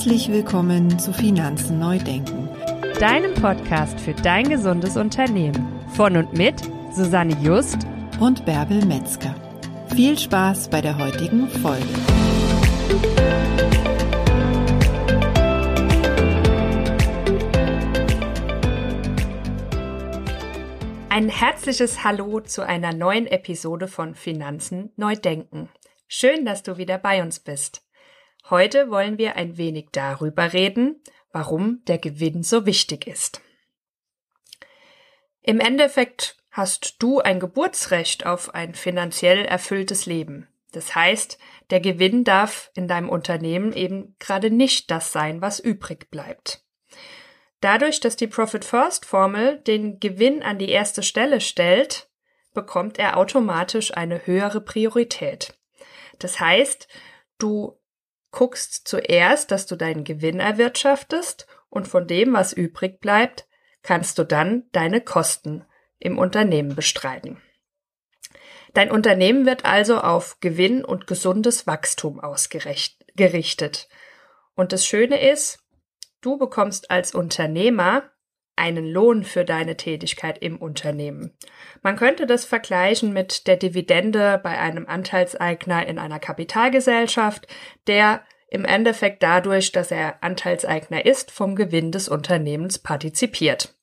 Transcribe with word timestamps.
Herzlich 0.00 0.32
willkommen 0.32 0.98
zu 0.98 1.12
Finanzen 1.12 1.78
neu 1.78 1.98
denken, 1.98 2.48
deinem 2.98 3.34
Podcast 3.34 4.00
für 4.00 4.14
dein 4.14 4.48
gesundes 4.48 4.96
Unternehmen. 4.96 5.78
Von 5.94 6.16
und 6.16 6.32
mit 6.32 6.54
Susanne 6.90 7.36
Just 7.42 7.76
und 8.18 8.46
Bärbel 8.46 8.82
Metzger. 8.86 9.34
Viel 9.94 10.18
Spaß 10.18 10.70
bei 10.70 10.80
der 10.80 10.96
heutigen 10.96 11.48
Folge. 11.48 11.84
Ein 21.10 21.28
herzliches 21.28 22.04
Hallo 22.04 22.40
zu 22.40 22.66
einer 22.66 22.94
neuen 22.94 23.26
Episode 23.26 23.86
von 23.86 24.14
Finanzen 24.14 24.92
neu 24.96 25.14
denken. 25.14 25.68
Schön, 26.08 26.46
dass 26.46 26.62
du 26.62 26.78
wieder 26.78 26.96
bei 26.96 27.22
uns 27.22 27.38
bist. 27.38 27.82
Heute 28.50 28.90
wollen 28.90 29.16
wir 29.16 29.36
ein 29.36 29.56
wenig 29.56 29.90
darüber 29.92 30.52
reden, 30.52 31.00
warum 31.32 31.84
der 31.86 31.98
Gewinn 31.98 32.42
so 32.42 32.66
wichtig 32.66 33.06
ist. 33.06 33.40
Im 35.40 35.60
Endeffekt 35.60 36.36
hast 36.50 36.96
du 36.98 37.20
ein 37.20 37.38
Geburtsrecht 37.38 38.26
auf 38.26 38.52
ein 38.52 38.74
finanziell 38.74 39.44
erfülltes 39.44 40.06
Leben. 40.06 40.48
Das 40.72 40.96
heißt, 40.96 41.38
der 41.70 41.80
Gewinn 41.80 42.24
darf 42.24 42.72
in 42.74 42.88
deinem 42.88 43.08
Unternehmen 43.08 43.72
eben 43.72 44.16
gerade 44.18 44.50
nicht 44.50 44.90
das 44.90 45.12
sein, 45.12 45.40
was 45.40 45.60
übrig 45.60 46.10
bleibt. 46.10 46.64
Dadurch, 47.60 48.00
dass 48.00 48.16
die 48.16 48.26
Profit 48.26 48.64
First 48.64 49.04
Formel 49.04 49.58
den 49.58 50.00
Gewinn 50.00 50.42
an 50.42 50.58
die 50.58 50.70
erste 50.70 51.04
Stelle 51.04 51.40
stellt, 51.40 52.08
bekommt 52.52 52.98
er 52.98 53.16
automatisch 53.16 53.96
eine 53.96 54.26
höhere 54.26 54.60
Priorität. 54.60 55.54
Das 56.18 56.40
heißt, 56.40 56.88
du 57.38 57.79
guckst 58.30 58.86
zuerst, 58.86 59.50
dass 59.50 59.66
du 59.66 59.76
deinen 59.76 60.04
Gewinn 60.04 60.40
erwirtschaftest 60.40 61.46
und 61.68 61.88
von 61.88 62.06
dem, 62.06 62.32
was 62.32 62.52
übrig 62.52 63.00
bleibt, 63.00 63.46
kannst 63.82 64.18
du 64.18 64.24
dann 64.24 64.64
deine 64.72 65.00
Kosten 65.00 65.64
im 65.98 66.18
Unternehmen 66.18 66.74
bestreiten. 66.74 67.40
Dein 68.74 68.90
Unternehmen 68.90 69.46
wird 69.46 69.64
also 69.64 69.98
auf 69.98 70.38
Gewinn 70.40 70.84
und 70.84 71.06
gesundes 71.06 71.66
Wachstum 71.66 72.20
ausgerichtet. 72.20 73.88
Und 74.54 74.72
das 74.72 74.86
Schöne 74.86 75.28
ist, 75.30 75.58
du 76.20 76.38
bekommst 76.38 76.90
als 76.90 77.14
Unternehmer 77.14 78.10
einen 78.60 78.86
Lohn 78.86 79.24
für 79.24 79.46
deine 79.46 79.78
Tätigkeit 79.78 80.36
im 80.38 80.58
Unternehmen. 80.58 81.32
Man 81.80 81.96
könnte 81.96 82.26
das 82.26 82.44
vergleichen 82.44 83.14
mit 83.14 83.46
der 83.46 83.56
Dividende 83.56 84.38
bei 84.42 84.58
einem 84.58 84.86
Anteilseigner 84.86 85.86
in 85.86 85.98
einer 85.98 86.18
Kapitalgesellschaft, 86.18 87.46
der 87.86 88.22
im 88.50 88.66
Endeffekt 88.66 89.22
dadurch, 89.22 89.72
dass 89.72 89.90
er 89.90 90.22
Anteilseigner 90.22 91.06
ist, 91.06 91.30
vom 91.30 91.56
Gewinn 91.56 91.90
des 91.90 92.10
Unternehmens 92.10 92.78
partizipiert. 92.78 93.74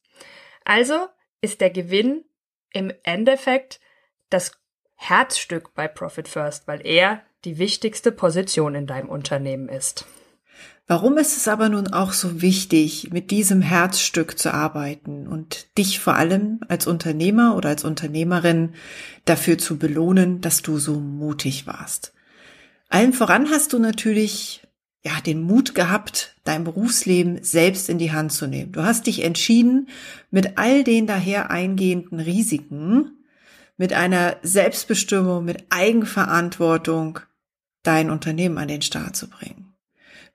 Also 0.64 1.08
ist 1.42 1.59
der 1.59 1.72
Gewinn 1.72 2.25
im 2.72 2.94
Endeffekt 3.02 3.80
das 4.30 4.52
Herzstück 4.94 5.73
bei 5.73 5.88
Profit 5.88 6.28
First, 6.28 6.67
weil 6.67 6.86
er 6.86 7.23
die 7.45 7.58
wichtigste 7.58 8.11
Position 8.11 8.75
in 8.75 8.86
deinem 8.86 9.09
Unternehmen 9.09 9.70
ist. 9.70 10.05
Warum 10.90 11.18
ist 11.18 11.36
es 11.36 11.50
aber 11.50 11.68
nun 11.68 11.88
auch 11.88 12.14
so 12.14 12.42
wichtig, 12.42 13.10
mit 13.12 13.30
diesem 13.30 13.62
Herzstück 13.62 14.40
zu 14.40 14.54
arbeiten 14.54 15.28
und 15.28 15.68
dich 15.78 16.00
vor 16.00 16.16
allem 16.16 16.62
als 16.70 16.88
Unternehmer 16.88 17.58
oder 17.58 17.70
als 17.70 17.84
Unternehmerin 17.84 18.74
dafür 19.26 19.58
zu 19.58 19.78
belohnen, 19.78 20.40
dass 20.40 20.62
du 20.62 20.78
so 20.78 20.94
mutig 21.02 21.68
warst? 21.68 22.14
Allen 22.88 23.12
voran 23.12 23.50
hast 23.50 23.74
du 23.74 23.80
natürlich 23.80 24.66
ja, 25.04 25.20
den 25.26 25.42
Mut 25.42 25.76
gehabt, 25.76 26.36
dein 26.46 26.64
Berufsleben 26.64 27.44
selbst 27.44 27.90
in 27.90 27.98
die 27.98 28.14
Hand 28.14 28.32
zu 28.32 28.48
nehmen. 28.48 28.72
Du 28.72 28.84
hast 28.84 29.08
dich 29.08 29.23
entschieden, 29.23 29.90
mit 30.32 30.58
all 30.58 30.86
den 30.86 31.06
daher 31.06 31.52
eingehenden 31.52 32.20
Risiken, 32.20 33.11
mit 33.76 33.94
einer 33.94 34.38
Selbstbestimmung, 34.42 35.44
mit 35.45 35.66
Eigenverantwortung 35.70 37.20
dein 37.84 38.10
Unternehmen 38.10 38.58
an 38.58 38.67
den 38.70 38.82
Start 38.82 39.16
zu 39.16 39.30
bringen. 39.30 39.67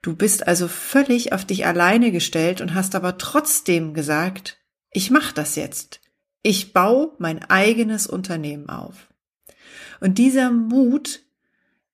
Du 0.03 0.15
bist 0.15 0.47
also 0.47 0.67
völlig 0.67 1.31
auf 1.31 1.45
dich 1.45 1.65
alleine 1.65 2.11
gestellt 2.11 2.59
und 2.59 2.75
hast 2.75 2.93
aber 2.93 3.17
trotzdem 3.17 3.93
gesagt, 3.93 4.59
ich 4.91 5.09
mache 5.09 5.33
das 5.33 5.55
jetzt. 5.55 6.01
Ich 6.43 6.73
baue 6.73 7.13
mein 7.19 7.41
eigenes 7.45 8.05
Unternehmen 8.05 8.69
auf. 8.69 9.07
Und 10.01 10.17
dieser 10.17 10.51
Mut, 10.51 11.21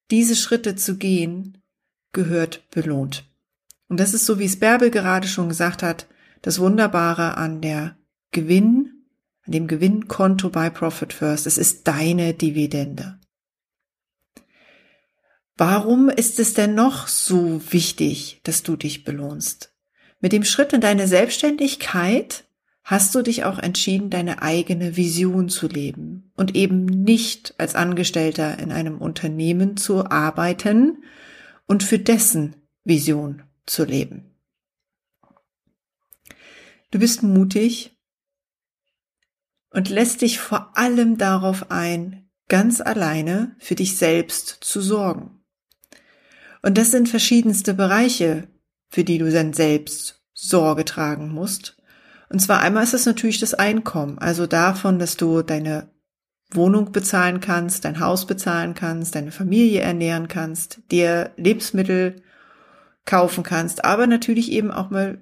diese 0.09 0.35
Schritte 0.35 0.75
zu 0.75 0.97
gehen, 0.97 1.59
gehört 2.11 2.67
belohnt. 2.71 3.25
Und 3.89 3.99
das 3.99 4.15
ist 4.15 4.25
so, 4.25 4.39
wie 4.39 4.45
es 4.45 4.59
Bärbel 4.59 4.89
gerade 4.89 5.27
schon 5.27 5.47
gesagt 5.47 5.83
hat, 5.83 6.07
das 6.41 6.57
Wunderbare 6.59 7.37
an 7.37 7.61
der 7.61 7.95
Gewinn, 8.31 9.03
an 9.45 9.51
dem 9.51 9.67
Gewinnkonto 9.67 10.49
bei 10.49 10.71
Profit 10.71 11.13
First. 11.13 11.45
Es 11.45 11.59
ist 11.59 11.87
deine 11.87 12.33
Dividende. 12.33 13.18
Warum 15.59 16.07
ist 16.07 16.39
es 16.39 16.53
denn 16.53 16.73
noch 16.73 17.09
so 17.09 17.61
wichtig, 17.73 18.39
dass 18.43 18.63
du 18.63 18.77
dich 18.77 19.03
belohnst? 19.03 19.73
Mit 20.21 20.31
dem 20.31 20.45
Schritt 20.45 20.71
in 20.71 20.79
deine 20.79 21.05
Selbstständigkeit 21.05 22.45
hast 22.85 23.13
du 23.13 23.21
dich 23.21 23.43
auch 23.43 23.59
entschieden, 23.59 24.09
deine 24.09 24.41
eigene 24.41 24.95
Vision 24.95 25.49
zu 25.49 25.67
leben 25.67 26.31
und 26.37 26.55
eben 26.55 26.85
nicht 26.85 27.55
als 27.57 27.75
Angestellter 27.75 28.57
in 28.57 28.71
einem 28.71 28.99
Unternehmen 28.99 29.75
zu 29.75 30.09
arbeiten 30.09 31.03
und 31.67 31.83
für 31.83 31.99
dessen 31.99 32.55
Vision 32.85 33.43
zu 33.65 33.83
leben. 33.83 34.33
Du 36.91 36.99
bist 36.99 37.21
mutig 37.21 37.97
und 39.71 39.89
lässt 39.89 40.21
dich 40.21 40.39
vor 40.39 40.77
allem 40.77 41.17
darauf 41.17 41.69
ein, 41.69 42.29
ganz 42.47 42.79
alleine 42.79 43.57
für 43.59 43.75
dich 43.75 43.97
selbst 43.97 44.47
zu 44.61 44.79
sorgen. 44.79 45.38
Und 46.61 46.77
das 46.77 46.91
sind 46.91 47.09
verschiedenste 47.09 47.73
Bereiche, 47.73 48.47
für 48.89 49.03
die 49.03 49.17
du 49.17 49.31
dann 49.31 49.53
selbst 49.53 50.21
Sorge 50.33 50.85
tragen 50.85 51.29
musst. 51.29 51.77
Und 52.29 52.39
zwar 52.39 52.59
einmal 52.59 52.83
ist 52.83 52.93
es 52.93 53.05
natürlich 53.05 53.39
das 53.39 53.53
Einkommen, 53.53 54.19
also 54.19 54.45
davon, 54.45 54.99
dass 54.99 55.17
du 55.17 55.41
deine 55.41 55.89
Wohnung 56.51 56.91
bezahlen 56.91 57.39
kannst, 57.39 57.85
dein 57.85 57.99
Haus 57.99 58.25
bezahlen 58.25 58.73
kannst, 58.73 59.15
deine 59.15 59.31
Familie 59.31 59.81
ernähren 59.81 60.27
kannst, 60.27 60.79
dir 60.91 61.31
Lebensmittel 61.37 62.21
kaufen 63.05 63.43
kannst, 63.43 63.85
aber 63.85 64.07
natürlich 64.07 64.51
eben 64.51 64.71
auch 64.71 64.89
mal 64.89 65.19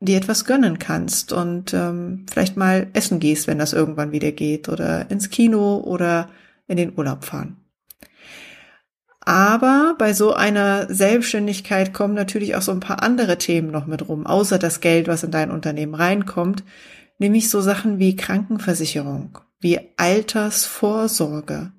dir 0.00 0.16
etwas 0.16 0.44
gönnen 0.44 0.78
kannst 0.78 1.32
und 1.32 1.74
ähm, 1.74 2.26
vielleicht 2.30 2.56
mal 2.56 2.88
essen 2.92 3.18
gehst, 3.18 3.46
wenn 3.46 3.58
das 3.58 3.72
irgendwann 3.72 4.12
wieder 4.12 4.32
geht, 4.32 4.68
oder 4.68 5.10
ins 5.10 5.30
Kino 5.30 5.78
oder 5.78 6.28
in 6.66 6.76
den 6.76 6.96
Urlaub 6.96 7.24
fahren. 7.24 7.57
Aber 9.28 9.94
bei 9.98 10.14
so 10.14 10.32
einer 10.32 10.86
Selbstständigkeit 10.88 11.92
kommen 11.92 12.14
natürlich 12.14 12.56
auch 12.56 12.62
so 12.62 12.72
ein 12.72 12.80
paar 12.80 13.02
andere 13.02 13.36
Themen 13.36 13.70
noch 13.70 13.84
mit 13.84 14.08
rum, 14.08 14.26
außer 14.26 14.58
das 14.58 14.80
Geld, 14.80 15.06
was 15.06 15.22
in 15.22 15.30
dein 15.30 15.50
Unternehmen 15.50 15.94
reinkommt, 15.94 16.64
nämlich 17.18 17.50
so 17.50 17.60
Sachen 17.60 17.98
wie 17.98 18.16
Krankenversicherung, 18.16 19.38
wie 19.60 19.80
Altersvorsorge. 19.98 21.72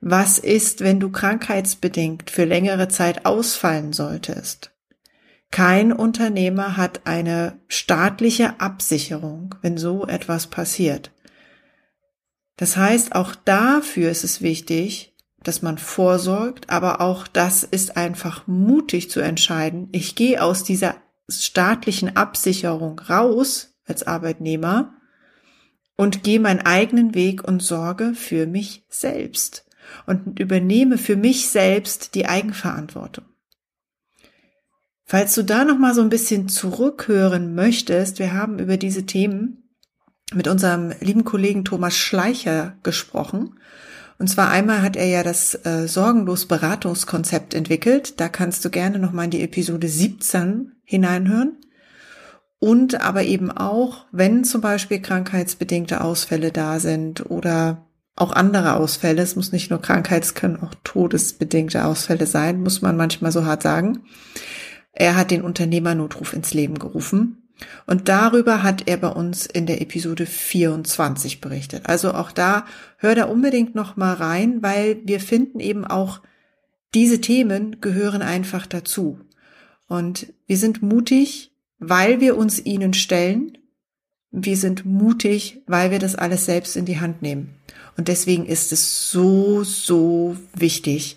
Was 0.00 0.38
ist, 0.38 0.80
wenn 0.80 1.00
du 1.00 1.10
krankheitsbedingt 1.10 2.30
für 2.30 2.44
längere 2.44 2.86
Zeit 2.86 3.26
ausfallen 3.26 3.92
solltest? 3.92 4.70
Kein 5.50 5.92
Unternehmer 5.92 6.76
hat 6.76 7.08
eine 7.08 7.58
staatliche 7.66 8.60
Absicherung, 8.60 9.56
wenn 9.62 9.78
so 9.78 10.06
etwas 10.06 10.46
passiert. 10.46 11.10
Das 12.56 12.76
heißt, 12.76 13.16
auch 13.16 13.34
dafür 13.34 14.12
ist 14.12 14.22
es 14.22 14.42
wichtig, 14.42 15.16
dass 15.48 15.62
man 15.62 15.78
vorsorgt, 15.78 16.68
aber 16.68 17.00
auch 17.00 17.26
das 17.26 17.62
ist 17.62 17.96
einfach 17.96 18.46
mutig 18.46 19.10
zu 19.10 19.20
entscheiden. 19.20 19.88
Ich 19.92 20.14
gehe 20.14 20.42
aus 20.42 20.62
dieser 20.62 20.96
staatlichen 21.26 22.16
Absicherung 22.16 22.98
raus 22.98 23.74
als 23.86 24.06
Arbeitnehmer 24.06 24.92
und 25.96 26.22
gehe 26.22 26.38
meinen 26.38 26.60
eigenen 26.60 27.14
Weg 27.14 27.48
und 27.48 27.62
sorge 27.62 28.12
für 28.14 28.46
mich 28.46 28.84
selbst 28.90 29.64
und 30.04 30.38
übernehme 30.38 30.98
für 30.98 31.16
mich 31.16 31.48
selbst 31.48 32.14
die 32.14 32.26
Eigenverantwortung. 32.26 33.24
Falls 35.06 35.34
du 35.34 35.44
da 35.44 35.64
noch 35.64 35.78
mal 35.78 35.94
so 35.94 36.02
ein 36.02 36.10
bisschen 36.10 36.50
zurückhören 36.50 37.54
möchtest, 37.54 38.18
wir 38.18 38.34
haben 38.34 38.58
über 38.58 38.76
diese 38.76 39.06
Themen 39.06 39.70
mit 40.34 40.46
unserem 40.46 40.92
lieben 41.00 41.24
Kollegen 41.24 41.64
Thomas 41.64 41.96
Schleicher 41.96 42.76
gesprochen 42.82 43.54
und 44.18 44.28
zwar 44.28 44.50
einmal 44.50 44.82
hat 44.82 44.96
er 44.96 45.06
ja 45.06 45.22
das 45.22 45.54
äh, 45.64 45.86
Sorgenlos 45.86 46.46
Beratungskonzept 46.46 47.54
entwickelt. 47.54 48.20
Da 48.20 48.28
kannst 48.28 48.64
du 48.64 48.70
gerne 48.70 48.98
nochmal 48.98 49.26
in 49.26 49.30
die 49.30 49.42
Episode 49.42 49.88
17 49.88 50.72
hineinhören. 50.84 51.58
Und 52.58 53.00
aber 53.00 53.22
eben 53.22 53.52
auch, 53.52 54.06
wenn 54.10 54.42
zum 54.42 54.60
Beispiel 54.60 55.00
krankheitsbedingte 55.00 56.00
Ausfälle 56.00 56.50
da 56.50 56.80
sind 56.80 57.30
oder 57.30 57.86
auch 58.16 58.32
andere 58.32 58.74
Ausfälle, 58.74 59.22
es 59.22 59.36
muss 59.36 59.52
nicht 59.52 59.70
nur 59.70 59.80
Krankheits-, 59.80 60.34
können 60.34 60.60
auch 60.60 60.74
todesbedingte 60.82 61.84
Ausfälle 61.84 62.26
sein, 62.26 62.60
muss 62.60 62.82
man 62.82 62.96
manchmal 62.96 63.30
so 63.30 63.44
hart 63.44 63.62
sagen, 63.62 64.02
Er 64.90 65.14
hat 65.14 65.30
den 65.30 65.42
Unternehmernotruf 65.42 66.32
ins 66.32 66.52
Leben 66.52 66.80
gerufen 66.80 67.47
und 67.86 68.08
darüber 68.08 68.62
hat 68.62 68.86
er 68.86 68.96
bei 68.98 69.08
uns 69.08 69.46
in 69.46 69.66
der 69.66 69.80
Episode 69.80 70.26
24 70.26 71.40
berichtet. 71.40 71.86
Also 71.86 72.14
auch 72.14 72.30
da 72.30 72.66
hör 72.98 73.14
da 73.14 73.24
unbedingt 73.24 73.74
noch 73.74 73.96
mal 73.96 74.14
rein, 74.14 74.62
weil 74.62 74.98
wir 75.04 75.20
finden 75.20 75.60
eben 75.60 75.84
auch 75.84 76.20
diese 76.94 77.20
Themen 77.20 77.80
gehören 77.80 78.22
einfach 78.22 78.66
dazu. 78.66 79.20
Und 79.88 80.32
wir 80.46 80.56
sind 80.56 80.82
mutig, 80.82 81.52
weil 81.78 82.20
wir 82.20 82.36
uns 82.36 82.64
ihnen 82.64 82.94
stellen. 82.94 83.58
Wir 84.30 84.56
sind 84.56 84.84
mutig, 84.84 85.62
weil 85.66 85.90
wir 85.90 85.98
das 85.98 86.14
alles 86.14 86.46
selbst 86.46 86.76
in 86.76 86.84
die 86.84 87.00
Hand 87.00 87.22
nehmen. 87.22 87.54
Und 87.96 88.08
deswegen 88.08 88.46
ist 88.46 88.72
es 88.72 89.10
so, 89.10 89.64
so 89.64 90.36
wichtig, 90.54 91.16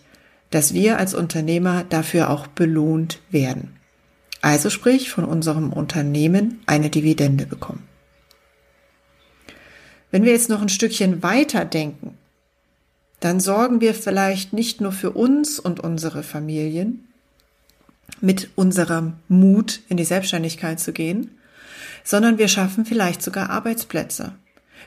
dass 0.50 0.74
wir 0.74 0.98
als 0.98 1.14
Unternehmer 1.14 1.84
dafür 1.84 2.30
auch 2.30 2.48
belohnt 2.48 3.20
werden. 3.30 3.81
Also 4.42 4.70
sprich 4.70 5.12
von 5.12 5.24
unserem 5.24 5.72
Unternehmen 5.72 6.62
eine 6.66 6.90
Dividende 6.90 7.46
bekommen. 7.46 7.88
Wenn 10.10 10.24
wir 10.24 10.32
jetzt 10.32 10.50
noch 10.50 10.62
ein 10.62 10.70
Stückchen 10.70 11.24
weiter 11.24 11.64
denken, 11.64 12.18
dann 13.20 13.40
sorgen 13.40 13.82
wir 13.82 13.94
vielleicht 13.94 14.52
nicht 14.52 14.82
nur 14.82 14.92
für 14.92 15.12
uns 15.12 15.60
und 15.60 15.80
unsere 15.80 16.24
Familien 16.24 17.08
mit 18.20 18.50
unserem 18.56 19.14
Mut 19.28 19.82
in 19.90 19.98
die 19.98 20.04
Selbstständigkeit 20.04 20.80
zu 20.80 20.92
gehen, 20.92 21.32
sondern 22.04 22.38
wir 22.38 22.48
schaffen 22.48 22.86
vielleicht 22.86 23.22
sogar 23.22 23.50
Arbeitsplätze. 23.50 24.34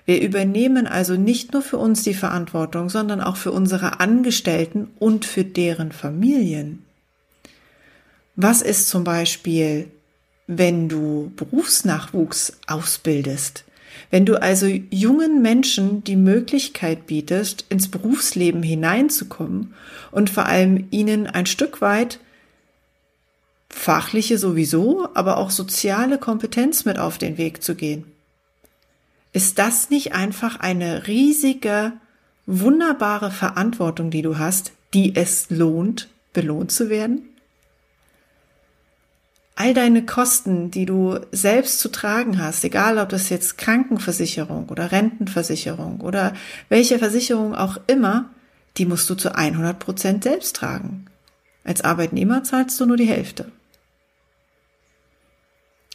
Wir 0.05 0.21
übernehmen 0.21 0.87
also 0.87 1.15
nicht 1.15 1.53
nur 1.53 1.63
für 1.63 1.79
uns 1.79 2.03
die 2.03 2.15
Verantwortung, 2.15 2.91
sondern 2.91 3.21
auch 3.21 3.37
für 3.37 3.53
unsere 3.53 4.01
Angestellten 4.01 4.91
und 4.99 5.25
für 5.25 5.45
deren 5.45 5.93
Familien. 5.93 6.84
Was 8.37 8.63
ist 8.63 8.89
zum 8.89 9.05
Beispiel, 9.05 9.89
wenn 10.47 10.89
du 10.89 11.33
Berufsnachwuchs 11.37 12.59
ausbildest? 12.67 13.65
Wenn 14.11 14.27
du 14.27 14.41
also 14.41 14.67
jungen 14.67 15.41
Menschen 15.41 16.03
die 16.03 16.17
Möglichkeit 16.17 17.07
bietest, 17.07 17.65
ins 17.69 17.89
Berufsleben 17.89 18.63
hineinzukommen 18.63 19.75
und 20.11 20.31
vor 20.31 20.47
allem 20.47 20.89
ihnen 20.91 21.27
ein 21.29 21.47
Stück 21.47 21.81
weit 21.81 22.19
fachliche 23.69 24.39
sowieso, 24.39 25.09
aber 25.15 25.37
auch 25.37 25.51
soziale 25.51 26.19
Kompetenz 26.19 26.85
mit 26.85 26.99
auf 26.99 27.19
den 27.19 27.39
Weg 27.39 27.63
zu 27.63 27.75
gehen. 27.75 28.05
Ist 29.33 29.59
das 29.59 29.91
nicht 29.91 30.13
einfach 30.13 30.61
eine 30.61 31.07
riesige, 31.07 31.93
wunderbare 32.47 33.31
Verantwortung, 33.31 34.11
die 34.11 34.23
du 34.23 34.39
hast, 34.39 34.73
die 34.93 35.17
es 35.17 35.51
lohnt, 35.51 36.09
belohnt 36.33 36.71
zu 36.71 36.89
werden? 36.89 37.29
All 39.57 39.73
deine 39.73 40.05
Kosten, 40.05 40.71
die 40.73 40.85
du 40.85 41.21
selbst 41.31 41.79
zu 41.79 41.89
tragen 41.89 42.39
hast, 42.43 42.65
egal 42.65 42.99
ob 42.99 43.09
das 43.09 43.29
jetzt 43.29 43.57
Krankenversicherung 43.57 44.69
oder 44.69 44.91
Rentenversicherung 44.91 46.01
oder 46.01 46.35
welche 46.69 46.99
Versicherung 46.99 47.55
auch 47.55 47.79
immer, 47.87 48.31
die 48.77 48.87
musst 48.87 49.09
du 49.09 49.15
zu 49.15 49.35
100 49.35 49.79
Prozent 49.79 50.25
selbst 50.25 50.57
tragen. 50.57 51.07
Als 51.63 51.83
Arbeitnehmer 51.83 52.43
zahlst 52.43 52.81
du 52.81 52.87
nur 52.87 52.97
die 52.97 53.07
Hälfte. 53.07 53.53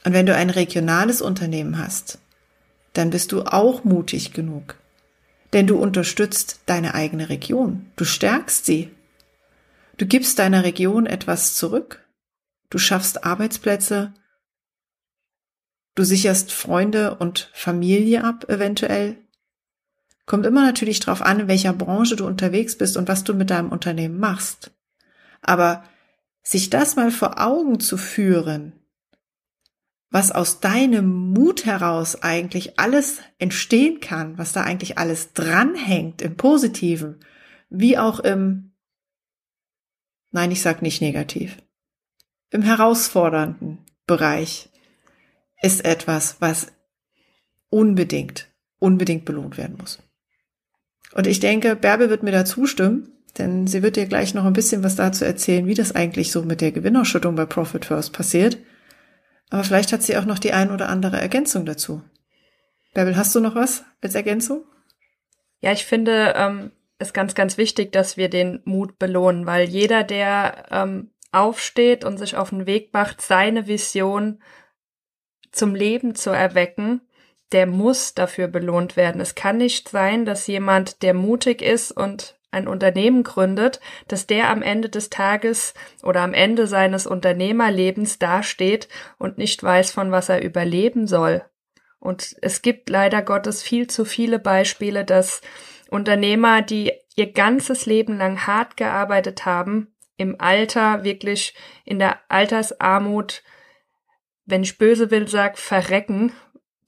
Und 0.05 0.13
wenn 0.13 0.25
du 0.25 0.33
ein 0.33 0.49
regionales 0.49 1.21
Unternehmen 1.21 1.77
hast, 1.77 2.19
dann 2.93 3.09
bist 3.09 3.33
du 3.33 3.43
auch 3.43 3.83
mutig 3.83 4.33
genug. 4.33 4.75
Denn 5.51 5.67
du 5.67 5.77
unterstützt 5.77 6.61
deine 6.65 6.93
eigene 6.93 7.29
Region. 7.29 7.87
Du 7.97 8.05
stärkst 8.05 8.65
sie. 8.65 8.91
Du 9.97 10.05
gibst 10.05 10.39
deiner 10.39 10.63
Region 10.63 11.05
etwas 11.05 11.55
zurück. 11.55 12.01
Du 12.69 12.77
schaffst 12.77 13.23
Arbeitsplätze. 13.23 14.13
Du 15.95 16.03
sicherst 16.03 16.51
Freunde 16.51 17.15
und 17.15 17.49
Familie 17.53 18.23
ab, 18.23 18.45
eventuell. 18.47 19.17
Kommt 20.25 20.45
immer 20.45 20.63
natürlich 20.63 20.99
drauf 20.99 21.21
an, 21.21 21.39
in 21.39 21.47
welcher 21.47 21.73
Branche 21.73 22.15
du 22.15 22.25
unterwegs 22.25 22.77
bist 22.77 22.97
und 22.97 23.07
was 23.07 23.23
du 23.23 23.33
mit 23.33 23.49
deinem 23.49 23.71
Unternehmen 23.71 24.19
machst. 24.19 24.71
Aber 25.41 25.83
sich 26.43 26.69
das 26.69 26.95
mal 26.95 27.11
vor 27.11 27.41
Augen 27.41 27.79
zu 27.79 27.97
führen, 27.97 28.73
was 30.11 30.31
aus 30.31 30.59
deinem 30.59 31.31
Mut 31.31 31.65
heraus 31.65 32.21
eigentlich 32.21 32.79
alles 32.79 33.19
entstehen 33.37 33.99
kann, 33.99 34.37
was 34.37 34.53
da 34.53 34.63
eigentlich 34.63 34.97
alles 34.97 35.33
dranhängt 35.33 36.21
im 36.21 36.35
Positiven, 36.35 37.19
wie 37.69 37.97
auch 37.97 38.19
im, 38.19 38.71
nein, 40.31 40.51
ich 40.51 40.61
sag 40.61 40.81
nicht 40.81 41.01
negativ, 41.01 41.57
im 42.51 42.61
herausfordernden 42.61 43.79
Bereich 44.07 44.69
ist 45.61 45.85
etwas, 45.85 46.37
was 46.39 46.67
unbedingt, 47.69 48.47
unbedingt 48.79 49.25
belohnt 49.25 49.57
werden 49.57 49.77
muss. 49.79 49.99
Und 51.13 51.27
ich 51.27 51.39
denke, 51.39 51.75
Bärbe 51.75 52.09
wird 52.09 52.23
mir 52.23 52.31
da 52.31 52.45
zustimmen, 52.45 53.11
denn 53.37 53.67
sie 53.67 53.83
wird 53.83 53.95
dir 53.95 54.05
gleich 54.05 54.33
noch 54.33 54.45
ein 54.45 54.53
bisschen 54.53 54.83
was 54.83 54.95
dazu 54.95 55.25
erzählen, 55.25 55.65
wie 55.67 55.73
das 55.73 55.95
eigentlich 55.95 56.31
so 56.31 56.43
mit 56.43 56.61
der 56.61 56.71
Gewinnausschüttung 56.71 57.35
bei 57.35 57.45
Profit 57.45 57.85
First 57.85 58.13
passiert. 58.13 58.57
Aber 59.49 59.63
vielleicht 59.63 59.91
hat 59.91 60.03
sie 60.03 60.17
auch 60.17 60.25
noch 60.25 60.39
die 60.39 60.53
ein 60.53 60.71
oder 60.71 60.89
andere 60.89 61.19
Ergänzung 61.19 61.65
dazu. 61.65 62.03
Bärbel, 62.93 63.17
hast 63.17 63.35
du 63.35 63.39
noch 63.39 63.55
was 63.55 63.83
als 64.01 64.15
Ergänzung? 64.15 64.63
Ja, 65.61 65.71
ich 65.71 65.85
finde 65.85 66.33
ähm, 66.35 66.71
es 66.97 67.13
ganz, 67.13 67.35
ganz 67.35 67.57
wichtig, 67.57 67.91
dass 67.91 68.17
wir 68.17 68.29
den 68.29 68.61
Mut 68.65 68.97
belohnen, 68.99 69.45
weil 69.45 69.67
jeder, 69.67 70.03
der 70.03 70.65
ähm, 70.71 71.09
aufsteht 71.31 72.03
und 72.03 72.17
sich 72.17 72.35
auf 72.35 72.49
den 72.49 72.65
Weg 72.65 72.93
macht, 72.93 73.21
seine 73.21 73.67
Vision 73.67 74.41
zum 75.51 75.75
Leben 75.75 76.15
zu 76.15 76.29
erwecken, 76.29 77.01
der 77.51 77.65
muss 77.65 78.13
dafür 78.13 78.47
belohnt 78.47 78.95
werden. 78.95 79.21
Es 79.21 79.35
kann 79.35 79.57
nicht 79.57 79.89
sein, 79.89 80.25
dass 80.25 80.47
jemand, 80.47 81.01
der 81.01 81.13
mutig 81.13 81.61
ist 81.61 81.91
und 81.91 82.39
ein 82.51 82.67
Unternehmen 82.67 83.23
gründet, 83.23 83.79
dass 84.07 84.27
der 84.27 84.49
am 84.49 84.61
Ende 84.61 84.89
des 84.89 85.09
Tages 85.09 85.73
oder 86.01 86.21
am 86.21 86.33
Ende 86.33 86.67
seines 86.67 87.05
Unternehmerlebens 87.05 88.17
dasteht 88.17 88.87
und 89.17 89.37
nicht 89.37 89.61
weiß, 89.61 89.91
von 89.91 90.11
was 90.11 90.29
er 90.29 90.43
überleben 90.43 91.07
soll. 91.07 91.43
Und 91.99 92.35
es 92.41 92.61
gibt 92.61 92.89
leider 92.89 93.21
Gottes 93.21 93.61
viel 93.61 93.87
zu 93.87 94.05
viele 94.05 94.39
Beispiele, 94.39 95.05
dass 95.05 95.41
Unternehmer, 95.89 96.61
die 96.61 96.91
ihr 97.15 97.31
ganzes 97.31 97.85
Leben 97.85 98.17
lang 98.17 98.47
hart 98.47 98.77
gearbeitet 98.77 99.45
haben, 99.45 99.93
im 100.19 100.35
Alter 100.39 101.03
wirklich 101.03 101.55
in 101.85 101.97
der 101.97 102.19
Altersarmut, 102.27 103.41
wenn 104.45 104.63
ich 104.63 104.77
böse 104.77 105.11
will, 105.11 105.27
sag, 105.27 105.57
verrecken, 105.57 106.33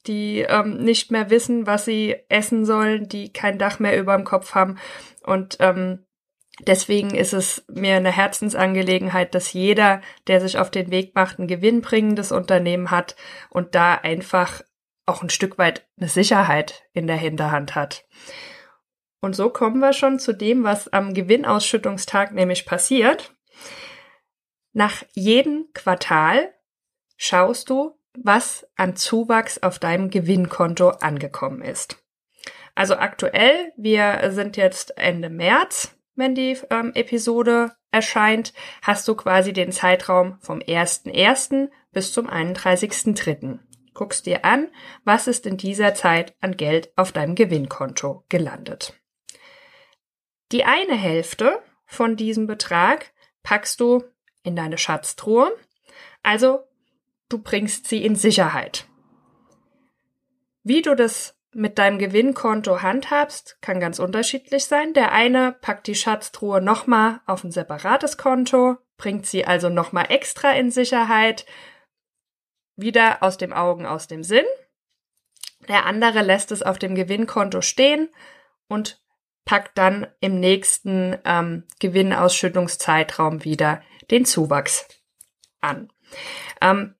die 0.06 0.40
ähm, 0.40 0.78
nicht 0.78 1.10
mehr 1.10 1.30
wissen, 1.30 1.66
was 1.66 1.86
sie 1.86 2.16
essen 2.28 2.66
sollen, 2.66 3.08
die 3.08 3.32
kein 3.32 3.58
Dach 3.58 3.78
mehr 3.78 3.98
über 3.98 4.14
dem 4.16 4.24
Kopf 4.24 4.54
haben. 4.54 4.78
Und 5.22 5.56
ähm, 5.60 6.04
deswegen 6.60 7.14
ist 7.14 7.32
es 7.32 7.64
mir 7.68 7.96
eine 7.96 8.12
Herzensangelegenheit, 8.12 9.34
dass 9.34 9.54
jeder, 9.54 10.02
der 10.26 10.40
sich 10.42 10.58
auf 10.58 10.70
den 10.70 10.90
Weg 10.90 11.14
macht, 11.14 11.38
ein 11.38 11.46
gewinnbringendes 11.46 12.32
Unternehmen 12.32 12.90
hat 12.90 13.16
und 13.48 13.74
da 13.74 13.94
einfach 13.94 14.60
auch 15.06 15.22
ein 15.22 15.30
Stück 15.30 15.56
weit 15.56 15.86
eine 15.98 16.08
Sicherheit 16.08 16.82
in 16.92 17.06
der 17.06 17.16
Hinterhand 17.16 17.74
hat. 17.74 18.04
Und 19.22 19.34
so 19.34 19.50
kommen 19.50 19.78
wir 19.78 19.92
schon 19.92 20.18
zu 20.18 20.32
dem, 20.32 20.64
was 20.64 20.88
am 20.88 21.14
Gewinnausschüttungstag 21.14 22.32
nämlich 22.32 22.66
passiert. 22.66 23.34
Nach 24.72 25.04
jedem 25.14 25.68
Quartal 25.72 26.52
schaust 27.16 27.70
du, 27.70 27.96
was 28.14 28.66
an 28.76 28.96
Zuwachs 28.96 29.58
auf 29.58 29.78
deinem 29.78 30.10
Gewinnkonto 30.10 30.88
angekommen 30.88 31.62
ist. 31.62 32.02
Also 32.74 32.96
aktuell, 32.96 33.72
wir 33.76 34.30
sind 34.32 34.56
jetzt 34.56 34.98
Ende 34.98 35.30
März, 35.30 35.96
wenn 36.16 36.34
die 36.34 36.58
ähm, 36.70 36.92
Episode 36.94 37.72
erscheint, 37.90 38.52
hast 38.82 39.06
du 39.06 39.14
quasi 39.14 39.52
den 39.52 39.70
Zeitraum 39.70 40.38
vom 40.40 40.58
1.1. 40.58 41.68
bis 41.92 42.12
zum 42.12 42.28
31.3. 42.28 43.60
Guckst 43.94 44.26
dir 44.26 44.44
an, 44.44 44.68
was 45.04 45.26
ist 45.26 45.46
in 45.46 45.58
dieser 45.58 45.94
Zeit 45.94 46.34
an 46.40 46.56
Geld 46.56 46.92
auf 46.96 47.12
deinem 47.12 47.34
Gewinnkonto 47.34 48.24
gelandet. 48.28 49.01
Die 50.52 50.64
eine 50.64 50.94
Hälfte 50.94 51.62
von 51.86 52.16
diesem 52.16 52.46
Betrag 52.46 53.12
packst 53.42 53.80
du 53.80 54.04
in 54.42 54.54
deine 54.54 54.76
Schatztruhe, 54.78 55.50
also 56.22 56.60
du 57.28 57.38
bringst 57.38 57.88
sie 57.88 58.04
in 58.04 58.16
Sicherheit. 58.16 58.86
Wie 60.62 60.82
du 60.82 60.94
das 60.94 61.36
mit 61.52 61.78
deinem 61.78 61.98
Gewinnkonto 61.98 62.82
handhabst, 62.82 63.58
kann 63.60 63.80
ganz 63.80 63.98
unterschiedlich 63.98 64.64
sein. 64.64 64.94
Der 64.94 65.12
eine 65.12 65.52
packt 65.52 65.86
die 65.86 65.94
Schatztruhe 65.94 66.60
nochmal 66.60 67.20
auf 67.26 67.44
ein 67.44 67.50
separates 67.50 68.16
Konto, 68.16 68.78
bringt 68.96 69.26
sie 69.26 69.44
also 69.46 69.68
nochmal 69.68 70.06
extra 70.10 70.52
in 70.52 70.70
Sicherheit, 70.70 71.46
wieder 72.76 73.22
aus 73.22 73.36
dem 73.36 73.52
Augen, 73.52 73.86
aus 73.86 74.06
dem 74.06 74.22
Sinn. 74.22 74.46
Der 75.68 75.86
andere 75.86 76.22
lässt 76.22 76.52
es 76.52 76.62
auf 76.62 76.78
dem 76.78 76.94
Gewinnkonto 76.94 77.60
stehen 77.60 78.08
und 78.68 79.01
packt 79.44 79.76
dann 79.76 80.06
im 80.20 80.38
nächsten 80.40 81.18
ähm, 81.24 81.64
Gewinnausschüttungszeitraum 81.80 83.44
wieder 83.44 83.82
den 84.10 84.24
Zuwachs 84.24 84.86
an. 85.60 85.92
Ähm, 86.60 86.94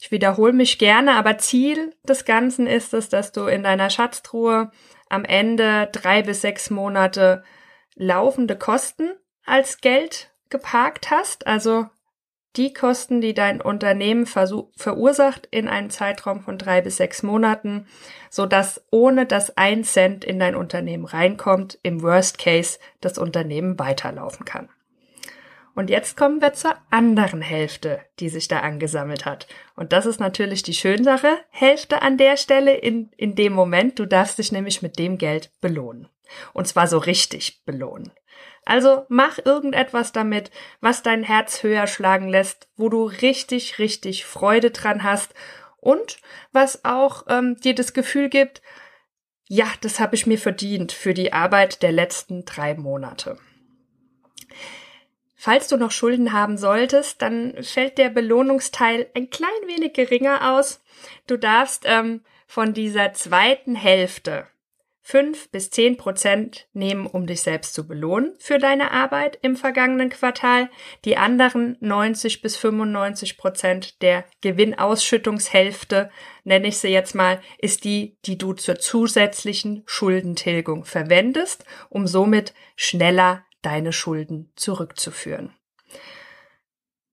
ich 0.00 0.10
wiederhole 0.10 0.52
mich 0.52 0.78
gerne, 0.78 1.16
aber 1.16 1.38
Ziel 1.38 1.94
des 2.04 2.24
Ganzen 2.24 2.66
ist 2.66 2.94
es, 2.94 3.08
dass 3.08 3.32
du 3.32 3.46
in 3.46 3.62
deiner 3.62 3.90
Schatztruhe 3.90 4.70
am 5.08 5.24
Ende 5.24 5.88
drei 5.92 6.22
bis 6.22 6.42
sechs 6.42 6.70
Monate 6.70 7.42
laufende 7.94 8.56
Kosten 8.56 9.10
als 9.44 9.80
Geld 9.80 10.32
geparkt 10.50 11.10
hast, 11.10 11.46
also 11.46 11.88
die 12.58 12.72
Kosten, 12.72 13.20
die 13.20 13.34
dein 13.34 13.60
Unternehmen 13.60 14.26
verursacht 14.26 15.46
in 15.50 15.68
einem 15.68 15.90
Zeitraum 15.90 16.40
von 16.40 16.58
drei 16.58 16.80
bis 16.80 16.96
sechs 16.96 17.22
Monaten, 17.22 17.86
so 18.30 18.44
dass 18.46 18.84
ohne 18.90 19.26
dass 19.26 19.56
ein 19.56 19.84
Cent 19.84 20.24
in 20.24 20.40
dein 20.40 20.56
Unternehmen 20.56 21.04
reinkommt, 21.04 21.78
im 21.82 22.02
Worst 22.02 22.38
Case 22.38 22.78
das 23.00 23.16
Unternehmen 23.16 23.78
weiterlaufen 23.78 24.44
kann. 24.44 24.68
Und 25.76 25.90
jetzt 25.90 26.16
kommen 26.16 26.40
wir 26.40 26.54
zur 26.54 26.74
anderen 26.90 27.40
Hälfte, 27.40 28.00
die 28.18 28.28
sich 28.28 28.48
da 28.48 28.60
angesammelt 28.60 29.24
hat. 29.24 29.46
Und 29.76 29.92
das 29.92 30.06
ist 30.06 30.18
natürlich 30.18 30.64
die 30.64 30.74
schönere 30.74 31.38
Hälfte 31.50 32.02
an 32.02 32.18
der 32.18 32.36
Stelle 32.36 32.74
in, 32.74 33.12
in 33.16 33.36
dem 33.36 33.52
Moment. 33.52 33.96
Du 33.96 34.04
darfst 34.04 34.38
dich 34.38 34.50
nämlich 34.50 34.82
mit 34.82 34.98
dem 34.98 35.18
Geld 35.18 35.52
belohnen. 35.60 36.08
Und 36.52 36.66
zwar 36.66 36.88
so 36.88 36.98
richtig 36.98 37.62
belohnen. 37.64 38.10
Also 38.68 39.06
mach 39.08 39.38
irgendetwas 39.42 40.12
damit, 40.12 40.50
was 40.82 41.02
dein 41.02 41.22
Herz 41.22 41.62
höher 41.62 41.86
schlagen 41.86 42.28
lässt, 42.28 42.68
wo 42.76 42.90
du 42.90 43.04
richtig, 43.04 43.78
richtig 43.78 44.26
Freude 44.26 44.70
dran 44.70 45.04
hast 45.04 45.32
und 45.78 46.18
was 46.52 46.84
auch 46.84 47.24
ähm, 47.30 47.56
dir 47.56 47.74
das 47.74 47.94
Gefühl 47.94 48.28
gibt, 48.28 48.60
ja, 49.46 49.64
das 49.80 50.00
habe 50.00 50.16
ich 50.16 50.26
mir 50.26 50.36
verdient 50.36 50.92
für 50.92 51.14
die 51.14 51.32
Arbeit 51.32 51.82
der 51.82 51.92
letzten 51.92 52.44
drei 52.44 52.74
Monate. 52.74 53.38
Falls 55.34 55.68
du 55.68 55.78
noch 55.78 55.90
Schulden 55.90 56.34
haben 56.34 56.58
solltest, 56.58 57.22
dann 57.22 57.54
fällt 57.62 57.96
der 57.96 58.10
Belohnungsteil 58.10 59.08
ein 59.14 59.30
klein 59.30 59.48
wenig 59.64 59.94
geringer 59.94 60.52
aus. 60.52 60.82
Du 61.26 61.38
darfst 61.38 61.84
ähm, 61.86 62.20
von 62.46 62.74
dieser 62.74 63.14
zweiten 63.14 63.76
Hälfte 63.76 64.46
fünf 65.08 65.50
bis 65.50 65.70
zehn 65.70 65.96
Prozent 65.96 66.68
nehmen, 66.74 67.06
um 67.06 67.26
dich 67.26 67.40
selbst 67.40 67.72
zu 67.72 67.88
belohnen 67.88 68.34
für 68.38 68.58
deine 68.58 68.90
Arbeit 68.90 69.38
im 69.40 69.56
vergangenen 69.56 70.10
Quartal. 70.10 70.68
Die 71.06 71.16
anderen 71.16 71.78
90 71.80 72.42
bis 72.42 72.58
95 72.58 73.38
Prozent 73.38 74.02
der 74.02 74.26
Gewinnausschüttungshälfte, 74.42 76.10
nenne 76.44 76.68
ich 76.68 76.76
sie 76.76 76.88
jetzt 76.88 77.14
mal, 77.14 77.40
ist 77.56 77.84
die, 77.84 78.18
die 78.26 78.36
du 78.36 78.52
zur 78.52 78.80
zusätzlichen 78.80 79.82
Schuldentilgung 79.86 80.84
verwendest, 80.84 81.64
um 81.88 82.06
somit 82.06 82.52
schneller 82.76 83.46
deine 83.62 83.94
Schulden 83.94 84.52
zurückzuführen. 84.56 85.54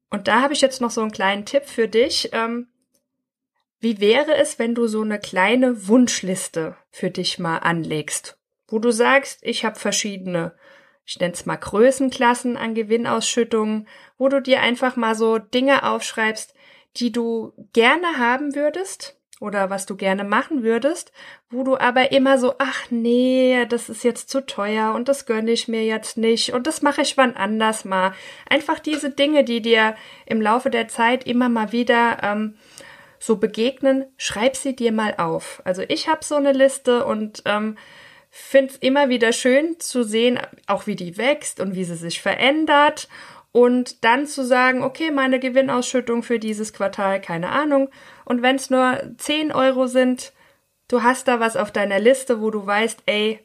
Und 0.10 0.28
da 0.28 0.42
habe 0.42 0.54
ich 0.54 0.60
jetzt 0.60 0.82
noch 0.82 0.92
so 0.92 1.00
einen 1.00 1.12
kleinen 1.12 1.46
Tipp 1.46 1.64
für 1.64 1.88
dich. 1.88 2.32
Ähm, 2.34 2.68
wie 3.86 4.02
wäre 4.02 4.34
es, 4.36 4.58
wenn 4.58 4.74
du 4.74 4.88
so 4.88 5.04
eine 5.04 5.20
kleine 5.20 5.88
Wunschliste 5.88 6.76
für 6.90 7.12
dich 7.12 7.38
mal 7.38 7.60
anlegst, 7.60 8.36
wo 8.68 8.80
du 8.80 8.90
sagst, 8.90 9.42
ich 9.44 9.64
habe 9.64 9.80
verschiedene, 9.80 10.56
ich 11.06 11.20
nenne 11.20 11.34
es 11.34 11.46
mal 11.46 11.58
Größenklassen 11.58 12.58
an 12.58 12.74
Gewinnausschüttungen, 12.74 13.88
wo 14.18 14.28
du 14.28 14.42
dir 14.42 14.62
einfach 14.62 14.96
mal 14.96 15.14
so 15.14 15.38
Dinge 15.38 15.88
aufschreibst, 15.88 16.56
die 16.96 17.12
du 17.12 17.54
gerne 17.74 18.18
haben 18.18 18.56
würdest, 18.56 19.20
oder 19.40 19.70
was 19.70 19.86
du 19.86 19.96
gerne 19.96 20.24
machen 20.24 20.64
würdest, 20.64 21.12
wo 21.50 21.64
du 21.64 21.78
aber 21.78 22.12
immer 22.12 22.38
so, 22.38 22.56
ach 22.58 22.90
nee, 22.90 23.66
das 23.68 23.90
ist 23.90 24.04
jetzt 24.04 24.30
zu 24.30 24.46
teuer 24.46 24.94
und 24.96 25.10
das 25.10 25.26
gönne 25.26 25.52
ich 25.52 25.68
mir 25.68 25.84
jetzt 25.84 26.18
nicht 26.18 26.54
und 26.54 26.68
das 26.68 26.82
mache 26.82 27.02
ich 27.02 27.18
wann 27.18 27.36
anders 27.36 27.86
mal. 27.86 28.14
Einfach 28.50 28.80
diese 28.80 29.10
Dinge, 29.10 29.44
die 29.44 29.62
dir 29.62 29.96
im 30.26 30.42
Laufe 30.42 30.70
der 30.70 30.88
Zeit 30.88 31.26
immer 31.26 31.50
mal 31.50 31.72
wieder 31.72 32.24
ähm, 32.24 32.56
so 33.20 33.38
begegnen, 33.38 34.06
schreib 34.18 34.56
sie 34.56 34.76
dir 34.76 34.92
mal 34.92 35.16
auf. 35.18 35.62
Also 35.66 35.84
ich 35.88 36.08
habe 36.08 36.24
so 36.24 36.36
eine 36.36 36.52
Liste 36.52 37.06
und 37.06 37.44
ähm, 37.46 37.78
finde 38.30 38.74
es 38.74 38.78
immer 38.78 39.10
wieder 39.10 39.32
schön 39.32 39.80
zu 39.80 40.04
sehen, 40.04 40.40
auch 40.68 40.88
wie 40.88 40.96
die 40.96 41.18
wächst 41.18 41.60
und 41.60 41.76
wie 41.76 41.86
sie 41.86 41.96
sich 41.96 42.22
verändert 42.22 43.08
und 43.56 44.04
dann 44.04 44.28
zu 44.28 44.46
sagen, 44.46 44.84
okay, 44.84 45.12
meine 45.12 45.40
Gewinnausschüttung 45.40 46.24
für 46.24 46.40
dieses 46.40 46.74
Quartal, 46.74 47.22
keine 47.22 47.52
Ahnung. 47.52 47.90
Und 48.26 48.42
wenn 48.42 48.58
es 48.58 48.70
nur 48.70 49.00
10 49.18 49.54
Euro 49.54 49.88
sind, 49.88 50.34
du 50.90 51.04
hast 51.04 51.30
da 51.30 51.40
was 51.40 51.56
auf 51.56 51.72
deiner 51.72 52.00
Liste, 52.00 52.42
wo 52.42 52.52
du 52.52 52.66
weißt, 52.66 53.04
ey, 53.06 53.40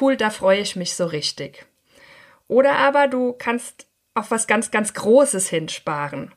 cool, 0.00 0.16
da 0.16 0.30
freue 0.30 0.60
ich 0.60 0.74
mich 0.74 0.94
so 0.94 1.04
richtig. 1.04 1.66
Oder 2.48 2.76
aber 2.76 3.08
du 3.08 3.34
kannst 3.34 3.86
auf 4.14 4.30
was 4.30 4.46
ganz, 4.46 4.70
ganz 4.70 4.94
Großes 4.94 5.50
hinsparen. 5.50 6.32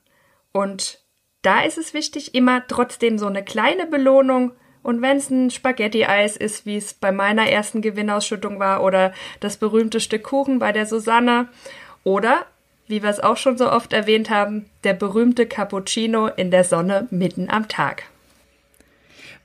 Und 0.52 1.00
da 1.46 1.62
ist 1.62 1.78
es 1.78 1.94
wichtig, 1.94 2.34
immer 2.34 2.66
trotzdem 2.68 3.18
so 3.18 3.28
eine 3.28 3.44
kleine 3.44 3.86
Belohnung 3.86 4.52
und 4.86 5.02
wenn 5.02 5.18
es 5.18 5.32
ein 5.32 5.50
Spaghetti-Eis 5.50 6.38
ist, 6.38 6.66
wie 6.68 6.78
es 6.78 6.94
bei 6.94 7.12
meiner 7.12 7.50
ersten 7.50 7.82
Gewinnausschüttung 7.82 8.60
war, 8.60 8.84
oder 8.84 9.14
das 9.40 9.58
berühmte 9.58 10.00
Stück 10.00 10.24
Kuchen 10.24 10.60
bei 10.60 10.72
der 10.72 10.86
Susanne, 10.86 11.48
oder 12.04 12.46
wie 12.88 13.02
wir 13.02 13.10
es 13.10 13.20
auch 13.20 13.38
schon 13.38 13.58
so 13.58 13.72
oft 13.72 13.94
erwähnt 13.94 14.30
haben, 14.30 14.68
der 14.84 14.94
berühmte 14.94 15.48
Cappuccino 15.48 16.28
in 16.28 16.52
der 16.52 16.64
Sonne 16.64 17.08
mitten 17.10 17.50
am 17.50 17.68
Tag. 17.68 18.04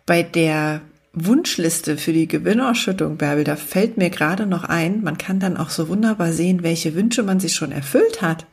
Bei 0.05 0.23
der 0.23 0.83
Wunschliste 1.15 1.97
für 1.97 2.13
die 2.13 2.29
Gewinnausschüttung, 2.29 3.17
Bärbel, 3.17 3.45
da 3.45 3.57
fällt 3.57 3.97
mir 3.97 4.11
gerade 4.11 4.45
noch 4.45 4.65
ein, 4.65 5.03
man 5.03 5.17
kann 5.17 5.41
dann 5.41 5.57
auch 5.57 5.71
so 5.71 5.89
wunderbar 5.89 6.33
sehen, 6.33 6.63
welche 6.63 6.95
Wünsche 6.95 7.23
man 7.23 7.41
sich 7.41 7.55
schon 7.55 7.73
erfüllt 7.73 8.21
hat. 8.21 8.45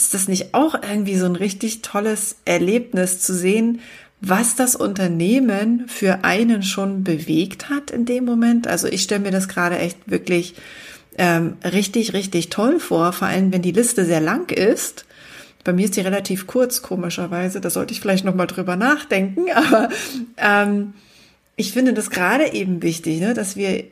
Ist 0.00 0.14
das 0.14 0.28
nicht 0.28 0.54
auch 0.54 0.74
irgendwie 0.82 1.18
so 1.18 1.26
ein 1.26 1.36
richtig 1.36 1.82
tolles 1.82 2.36
Erlebnis 2.46 3.20
zu 3.20 3.34
sehen, 3.34 3.80
was 4.22 4.56
das 4.56 4.74
Unternehmen 4.74 5.88
für 5.88 6.24
einen 6.24 6.62
schon 6.62 7.04
bewegt 7.04 7.68
hat 7.68 7.90
in 7.90 8.06
dem 8.06 8.24
Moment? 8.24 8.66
Also 8.66 8.88
ich 8.88 9.02
stelle 9.02 9.20
mir 9.20 9.30
das 9.30 9.46
gerade 9.46 9.78
echt 9.78 9.98
wirklich 10.06 10.54
ähm, 11.18 11.58
richtig, 11.62 12.14
richtig 12.14 12.48
toll 12.48 12.80
vor, 12.80 13.12
vor 13.12 13.28
allem 13.28 13.52
wenn 13.52 13.60
die 13.60 13.72
Liste 13.72 14.06
sehr 14.06 14.22
lang 14.22 14.50
ist. 14.50 15.04
Bei 15.64 15.74
mir 15.74 15.84
ist 15.84 15.96
die 15.96 16.00
relativ 16.00 16.46
kurz, 16.46 16.80
komischerweise. 16.80 17.60
Da 17.60 17.68
sollte 17.68 17.92
ich 17.92 18.00
vielleicht 18.00 18.24
noch 18.24 18.34
mal 18.34 18.46
drüber 18.46 18.76
nachdenken. 18.76 19.50
Aber 19.54 19.90
ähm, 20.38 20.94
ich 21.56 21.72
finde 21.72 21.92
das 21.92 22.08
gerade 22.08 22.54
eben 22.54 22.82
wichtig, 22.82 23.20
ne, 23.20 23.34
dass 23.34 23.54
wir 23.54 23.84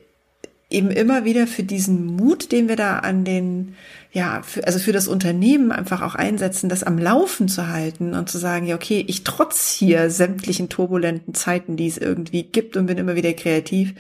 eben 0.71 0.91
immer 0.91 1.25
wieder 1.25 1.47
für 1.47 1.63
diesen 1.63 2.05
Mut, 2.05 2.53
den 2.53 2.69
wir 2.69 2.77
da 2.77 2.99
an 2.99 3.25
den, 3.25 3.75
ja, 4.13 4.43
für, 4.43 4.67
also 4.67 4.79
für 4.79 4.93
das 4.93 5.09
Unternehmen 5.09 5.73
einfach 5.73 6.03
auch 6.03 6.15
einsetzen, 6.15 6.69
das 6.69 6.85
am 6.85 6.99
Laufen 6.99 7.49
zu 7.49 7.69
halten 7.69 8.15
und 8.15 8.29
zu 8.29 8.39
sagen, 8.39 8.67
ja, 8.67 8.75
okay, 8.75 9.05
ich 9.07 9.25
trotz 9.25 9.71
hier 9.71 10.11
sämtlichen 10.11 10.69
turbulenten 10.69 11.35
Zeiten, 11.35 11.77
die 11.77 11.87
es 11.87 11.99
irgendwie 11.99 12.43
gibt 12.43 12.77
und 12.77 12.87
bin 12.87 12.99
immer 12.99 13.17
wieder 13.17 13.33
kreativ. 13.33 13.95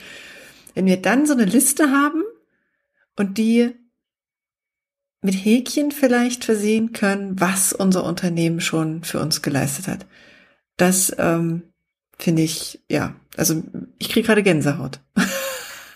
Wenn 0.75 0.87
wir 0.87 0.99
dann 0.99 1.27
so 1.27 1.33
eine 1.33 1.47
Liste 1.47 1.91
haben, 1.91 2.23
und 3.19 3.37
die 3.37 3.75
mit 5.21 5.35
Häkchen 5.35 5.91
vielleicht 5.91 6.45
versehen 6.45 6.93
können, 6.93 7.41
was 7.41 7.73
unser 7.73 8.05
Unternehmen 8.05 8.61
schon 8.61 9.03
für 9.03 9.19
uns 9.19 9.43
geleistet 9.43 9.89
hat. 9.89 10.07
Das 10.77 11.15
ähm, 11.19 11.65
finde 12.17 12.43
ich, 12.43 12.81
ja, 12.89 13.17
also 13.37 13.63
ich 13.99 14.09
kriege 14.09 14.27
gerade 14.27 14.45
Gänsehaut. 14.45 15.01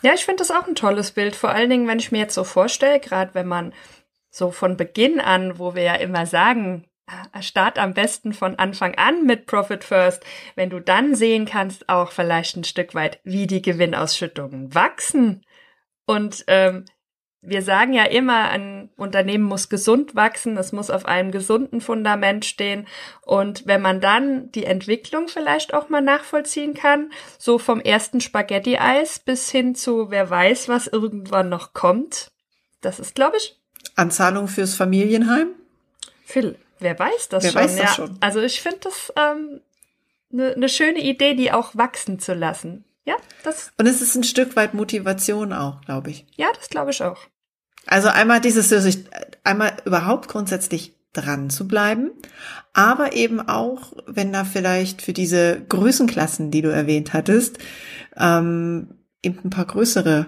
Ja, 0.02 0.14
ich 0.14 0.24
finde 0.24 0.38
das 0.38 0.50
auch 0.50 0.66
ein 0.66 0.74
tolles 0.74 1.12
Bild. 1.12 1.36
Vor 1.36 1.50
allen 1.50 1.70
Dingen, 1.70 1.86
wenn 1.86 1.98
ich 1.98 2.12
mir 2.12 2.18
jetzt 2.18 2.34
so 2.34 2.44
vorstelle, 2.44 3.00
gerade 3.00 3.34
wenn 3.34 3.46
man 3.46 3.72
so 4.30 4.50
von 4.50 4.76
Beginn 4.76 5.20
an, 5.20 5.58
wo 5.58 5.74
wir 5.74 5.82
ja 5.82 5.94
immer 5.94 6.26
sagen, 6.26 6.86
äh, 7.06 7.42
start 7.42 7.78
am 7.78 7.94
besten 7.94 8.32
von 8.32 8.56
Anfang 8.56 8.94
an 8.96 9.24
mit 9.26 9.46
Profit 9.46 9.84
First, 9.84 10.24
wenn 10.56 10.70
du 10.70 10.80
dann 10.80 11.14
sehen 11.14 11.46
kannst, 11.46 11.88
auch 11.88 12.10
vielleicht 12.12 12.56
ein 12.56 12.64
Stück 12.64 12.94
weit, 12.94 13.20
wie 13.24 13.46
die 13.46 13.62
Gewinnausschüttungen 13.62 14.74
wachsen 14.74 15.44
und 16.06 16.44
ähm, 16.48 16.84
wir 17.44 17.62
sagen 17.62 17.92
ja 17.92 18.04
immer, 18.04 18.50
ein 18.50 18.88
Unternehmen 18.96 19.44
muss 19.44 19.68
gesund 19.68 20.14
wachsen, 20.14 20.56
es 20.56 20.70
muss 20.70 20.90
auf 20.90 21.06
einem 21.06 21.32
gesunden 21.32 21.80
Fundament 21.80 22.44
stehen. 22.44 22.86
Und 23.22 23.66
wenn 23.66 23.82
man 23.82 24.00
dann 24.00 24.52
die 24.52 24.64
Entwicklung 24.64 25.26
vielleicht 25.26 25.74
auch 25.74 25.88
mal 25.88 26.00
nachvollziehen 26.00 26.72
kann, 26.72 27.10
so 27.38 27.58
vom 27.58 27.80
ersten 27.80 28.20
Spaghetti-Eis 28.20 29.18
bis 29.18 29.50
hin 29.50 29.74
zu 29.74 30.10
wer 30.10 30.30
weiß, 30.30 30.68
was 30.68 30.86
irgendwann 30.86 31.48
noch 31.48 31.74
kommt, 31.74 32.30
das 32.80 33.00
ist, 33.00 33.16
glaube 33.16 33.36
ich. 33.38 33.58
Anzahlung 33.96 34.46
fürs 34.46 34.76
Familienheim? 34.76 35.48
Phil, 36.24 36.56
wer 36.78 36.96
weiß 36.96 37.28
das 37.28 37.42
wer 37.42 37.50
schon? 37.50 37.60
Weiß 37.60 37.76
das 37.76 37.84
ja. 37.84 37.94
schon. 37.94 38.16
Also 38.20 38.40
ich 38.40 38.62
finde 38.62 38.78
das 38.82 39.12
ähm, 39.16 39.60
eine 40.32 40.56
ne 40.56 40.68
schöne 40.68 41.00
Idee, 41.00 41.34
die 41.34 41.50
auch 41.50 41.74
wachsen 41.74 42.20
zu 42.20 42.34
lassen. 42.34 42.84
Ja, 43.04 43.16
das. 43.42 43.72
Und 43.78 43.86
es 43.86 44.00
ist 44.00 44.14
ein 44.14 44.22
Stück 44.22 44.54
weit 44.54 44.74
Motivation 44.74 45.52
auch, 45.52 45.80
glaube 45.80 46.10
ich. 46.10 46.24
Ja, 46.36 46.46
das 46.54 46.68
glaube 46.68 46.92
ich 46.92 47.02
auch. 47.02 47.18
Also 47.86 48.08
einmal 48.08 48.40
dieses, 48.40 48.72
einmal 49.44 49.72
überhaupt 49.84 50.28
grundsätzlich 50.28 50.94
dran 51.12 51.50
zu 51.50 51.68
bleiben, 51.68 52.10
aber 52.72 53.14
eben 53.14 53.40
auch, 53.40 53.92
wenn 54.06 54.32
da 54.32 54.44
vielleicht 54.44 55.02
für 55.02 55.12
diese 55.12 55.60
Größenklassen, 55.68 56.50
die 56.50 56.62
du 56.62 56.70
erwähnt 56.70 57.12
hattest, 57.12 57.58
ähm, 58.16 58.94
eben 59.22 59.38
ein 59.44 59.50
paar 59.50 59.66
größere 59.66 60.26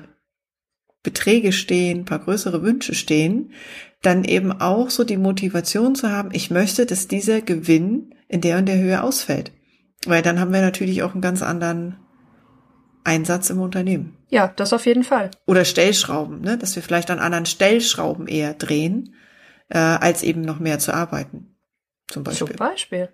Beträge 1.02 1.52
stehen, 1.52 2.00
ein 2.00 2.04
paar 2.04 2.18
größere 2.18 2.62
Wünsche 2.62 2.94
stehen, 2.94 3.52
dann 4.02 4.24
eben 4.24 4.52
auch 4.52 4.90
so 4.90 5.04
die 5.04 5.16
Motivation 5.16 5.94
zu 5.94 6.10
haben, 6.10 6.30
ich 6.32 6.50
möchte, 6.50 6.86
dass 6.86 7.08
dieser 7.08 7.40
Gewinn 7.40 8.14
in 8.28 8.40
der 8.40 8.58
und 8.58 8.66
der 8.66 8.78
Höhe 8.78 9.02
ausfällt. 9.02 9.52
Weil 10.06 10.22
dann 10.22 10.38
haben 10.38 10.52
wir 10.52 10.60
natürlich 10.60 11.02
auch 11.02 11.12
einen 11.12 11.22
ganz 11.22 11.42
anderen 11.42 11.96
Einsatz 13.04 13.50
im 13.50 13.60
Unternehmen. 13.60 14.16
Ja, 14.30 14.48
das 14.48 14.72
auf 14.72 14.86
jeden 14.86 15.04
Fall. 15.04 15.30
Oder 15.46 15.64
Stellschrauben, 15.64 16.40
ne? 16.40 16.58
dass 16.58 16.74
wir 16.74 16.82
vielleicht 16.82 17.10
an 17.10 17.20
anderen 17.20 17.46
Stellschrauben 17.46 18.26
eher 18.26 18.54
drehen, 18.54 19.14
äh, 19.68 19.78
als 19.78 20.22
eben 20.22 20.40
noch 20.40 20.58
mehr 20.58 20.78
zu 20.78 20.92
arbeiten. 20.92 21.56
Zum 22.08 22.24
Beispiel. 22.24 22.48
Zum 22.48 22.56
Beispiel. 22.56 23.08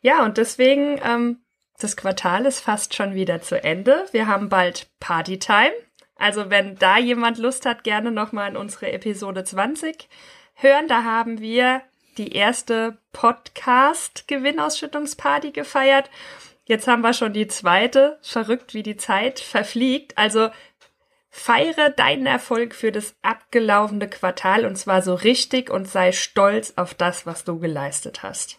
Ja, 0.00 0.24
und 0.24 0.36
deswegen, 0.36 1.00
ähm, 1.04 1.38
das 1.78 1.96
Quartal 1.96 2.46
ist 2.46 2.60
fast 2.60 2.94
schon 2.94 3.14
wieder 3.14 3.40
zu 3.40 3.62
Ende. 3.62 4.06
Wir 4.12 4.26
haben 4.26 4.48
bald 4.48 4.88
Partytime. 5.00 5.72
Also 6.16 6.50
wenn 6.50 6.76
da 6.76 6.98
jemand 6.98 7.38
Lust 7.38 7.66
hat, 7.66 7.84
gerne 7.84 8.12
nochmal 8.12 8.50
in 8.50 8.56
unsere 8.56 8.92
Episode 8.92 9.44
20 9.44 10.08
hören. 10.54 10.88
Da 10.88 11.04
haben 11.04 11.40
wir 11.40 11.82
die 12.18 12.32
erste 12.32 12.98
Podcast-Gewinnausschüttungsparty 13.12 15.52
gefeiert. 15.52 16.10
Jetzt 16.72 16.88
haben 16.88 17.02
wir 17.02 17.12
schon 17.12 17.34
die 17.34 17.48
zweite. 17.48 18.18
Verrückt, 18.22 18.72
wie 18.72 18.82
die 18.82 18.96
Zeit 18.96 19.40
verfliegt. 19.40 20.16
Also 20.16 20.48
feiere 21.28 21.90
deinen 21.90 22.24
Erfolg 22.24 22.74
für 22.74 22.90
das 22.90 23.14
abgelaufene 23.20 24.08
Quartal 24.08 24.64
und 24.64 24.76
zwar 24.78 25.02
so 25.02 25.12
richtig 25.12 25.68
und 25.68 25.86
sei 25.86 26.12
stolz 26.12 26.72
auf 26.76 26.94
das, 26.94 27.26
was 27.26 27.44
du 27.44 27.58
geleistet 27.58 28.22
hast. 28.22 28.58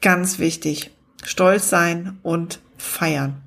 Ganz 0.00 0.40
wichtig. 0.40 0.90
Stolz 1.22 1.70
sein 1.70 2.18
und 2.24 2.58
feiern. 2.78 3.40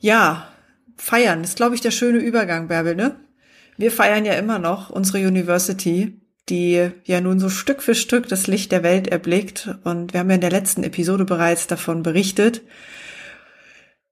Ja, 0.00 0.52
feiern 0.98 1.44
ist, 1.44 1.56
glaube 1.56 1.74
ich, 1.74 1.80
der 1.80 1.92
schöne 1.92 2.18
Übergang, 2.18 2.68
Bärbel, 2.68 2.94
ne? 2.94 3.16
Wir 3.78 3.90
feiern 3.90 4.26
ja 4.26 4.34
immer 4.34 4.58
noch 4.58 4.90
unsere 4.90 5.26
University 5.26 6.20
die 6.48 6.90
ja 7.04 7.20
nun 7.20 7.38
so 7.38 7.48
Stück 7.48 7.82
für 7.82 7.94
Stück 7.94 8.28
das 8.28 8.46
Licht 8.46 8.72
der 8.72 8.82
Welt 8.82 9.08
erblickt. 9.08 9.76
Und 9.84 10.12
wir 10.12 10.20
haben 10.20 10.28
ja 10.30 10.34
in 10.34 10.40
der 10.40 10.50
letzten 10.50 10.82
Episode 10.82 11.24
bereits 11.24 11.66
davon 11.66 12.02
berichtet. 12.02 12.62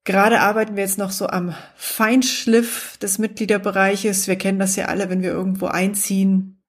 Gerade 0.05 0.41
arbeiten 0.41 0.77
wir 0.77 0.83
jetzt 0.83 0.99
noch 0.99 1.11
so 1.11 1.27
am 1.27 1.55
Feinschliff 1.77 2.97
des 2.99 3.19
Mitgliederbereiches. 3.19 4.29
Wir 4.29 4.37
kennen 4.37 4.59
das 4.59 4.77
ja 4.77 4.87
alle, 4.87 5.11
wenn 5.11 5.23
wir 5.23 5.31
irgendwo 5.31 5.67
einziehen 5.67 6.63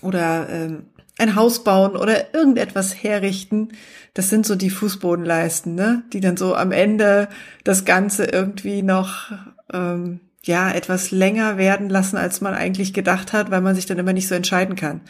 oder 0.00 0.48
ähm, 0.48 0.86
ein 1.18 1.36
Haus 1.36 1.62
bauen 1.62 1.96
oder 1.96 2.34
irgendetwas 2.34 3.02
herrichten. 3.02 3.68
Das 4.14 4.30
sind 4.30 4.46
so 4.46 4.54
die 4.54 4.70
Fußbodenleisten, 4.70 5.74
ne? 5.74 6.04
die 6.12 6.20
dann 6.20 6.36
so 6.36 6.54
am 6.54 6.72
Ende 6.72 7.28
das 7.64 7.84
Ganze 7.84 8.24
irgendwie 8.24 8.82
noch 8.82 9.30
ähm, 9.72 10.20
ja, 10.46 10.70
etwas 10.70 11.10
länger 11.10 11.56
werden 11.56 11.88
lassen, 11.88 12.16
als 12.16 12.40
man 12.42 12.52
eigentlich 12.52 12.92
gedacht 12.92 13.32
hat, 13.32 13.50
weil 13.50 13.62
man 13.62 13.74
sich 13.74 13.86
dann 13.86 13.98
immer 13.98 14.12
nicht 14.12 14.28
so 14.28 14.34
entscheiden 14.34 14.76
kann. 14.76 15.00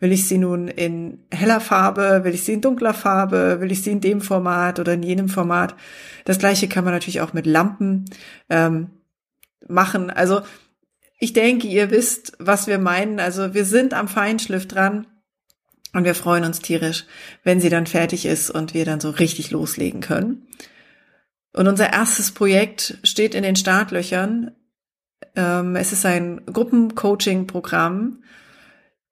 Will 0.00 0.12
ich 0.12 0.28
sie 0.28 0.36
nun 0.36 0.68
in 0.68 1.24
heller 1.30 1.60
Farbe, 1.60 2.24
will 2.24 2.34
ich 2.34 2.44
sie 2.44 2.52
in 2.52 2.60
dunkler 2.60 2.92
Farbe, 2.92 3.60
will 3.60 3.72
ich 3.72 3.82
sie 3.82 3.90
in 3.90 4.02
dem 4.02 4.20
Format 4.20 4.78
oder 4.78 4.92
in 4.92 5.02
jenem 5.02 5.28
Format? 5.28 5.74
Das 6.26 6.38
gleiche 6.38 6.68
kann 6.68 6.84
man 6.84 6.92
natürlich 6.92 7.22
auch 7.22 7.32
mit 7.32 7.46
Lampen 7.46 8.04
ähm, 8.50 8.90
machen. 9.66 10.10
Also 10.10 10.42
ich 11.18 11.32
denke, 11.32 11.68
ihr 11.68 11.90
wisst, 11.90 12.32
was 12.38 12.66
wir 12.66 12.78
meinen. 12.78 13.18
Also 13.18 13.54
wir 13.54 13.64
sind 13.64 13.94
am 13.94 14.08
Feinschliff 14.08 14.68
dran. 14.68 15.06
Und 15.94 16.04
wir 16.04 16.14
freuen 16.14 16.44
uns 16.44 16.60
tierisch, 16.60 17.04
wenn 17.44 17.60
sie 17.60 17.68
dann 17.68 17.86
fertig 17.86 18.24
ist 18.24 18.50
und 18.50 18.72
wir 18.72 18.86
dann 18.86 19.00
so 19.00 19.10
richtig 19.10 19.50
loslegen 19.50 20.00
können. 20.00 20.48
Und 21.52 21.68
unser 21.68 21.92
erstes 21.92 22.30
Projekt 22.30 22.98
steht 23.04 23.34
in 23.34 23.42
den 23.42 23.56
Startlöchern. 23.56 24.52
Ähm, 25.36 25.76
es 25.76 25.92
ist 25.92 26.06
ein 26.06 26.42
Gruppencoaching-Programm. 26.46 28.22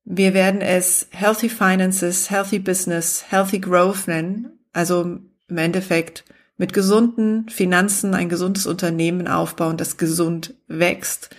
Wir 0.05 0.35
werden 0.35 0.61
es 0.61 1.08
Healthy 1.11 1.49
Finances, 1.49 2.30
Healthy 2.30 2.58
Business, 2.58 3.25
Healthy 3.28 3.61
Growth 3.61 4.08
nennen. 4.08 4.58
Also 4.73 5.19
im 5.49 5.58
Endeffekt 5.58 6.25
mit 6.56 6.73
gesunden 6.73 7.49
Finanzen 7.49 8.15
ein 8.15 8.28
gesundes 8.28 8.67
Unternehmen 8.67 9.28
aufbauen, 9.28 9.76
das 9.76 9.97
gesund 9.97 10.54
wächst. 10.69 11.30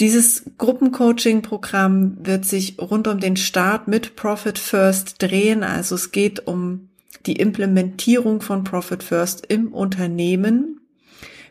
Dieses 0.00 0.50
Gruppencoaching-Programm 0.58 2.26
wird 2.26 2.44
sich 2.44 2.78
rund 2.80 3.06
um 3.06 3.20
den 3.20 3.36
Start 3.36 3.86
mit 3.86 4.16
Profit 4.16 4.58
First 4.58 5.22
drehen. 5.22 5.62
Also 5.62 5.94
es 5.94 6.10
geht 6.10 6.46
um 6.48 6.88
die 7.26 7.36
Implementierung 7.36 8.40
von 8.40 8.64
Profit 8.64 9.04
First 9.04 9.46
im 9.46 9.72
Unternehmen. 9.72 10.80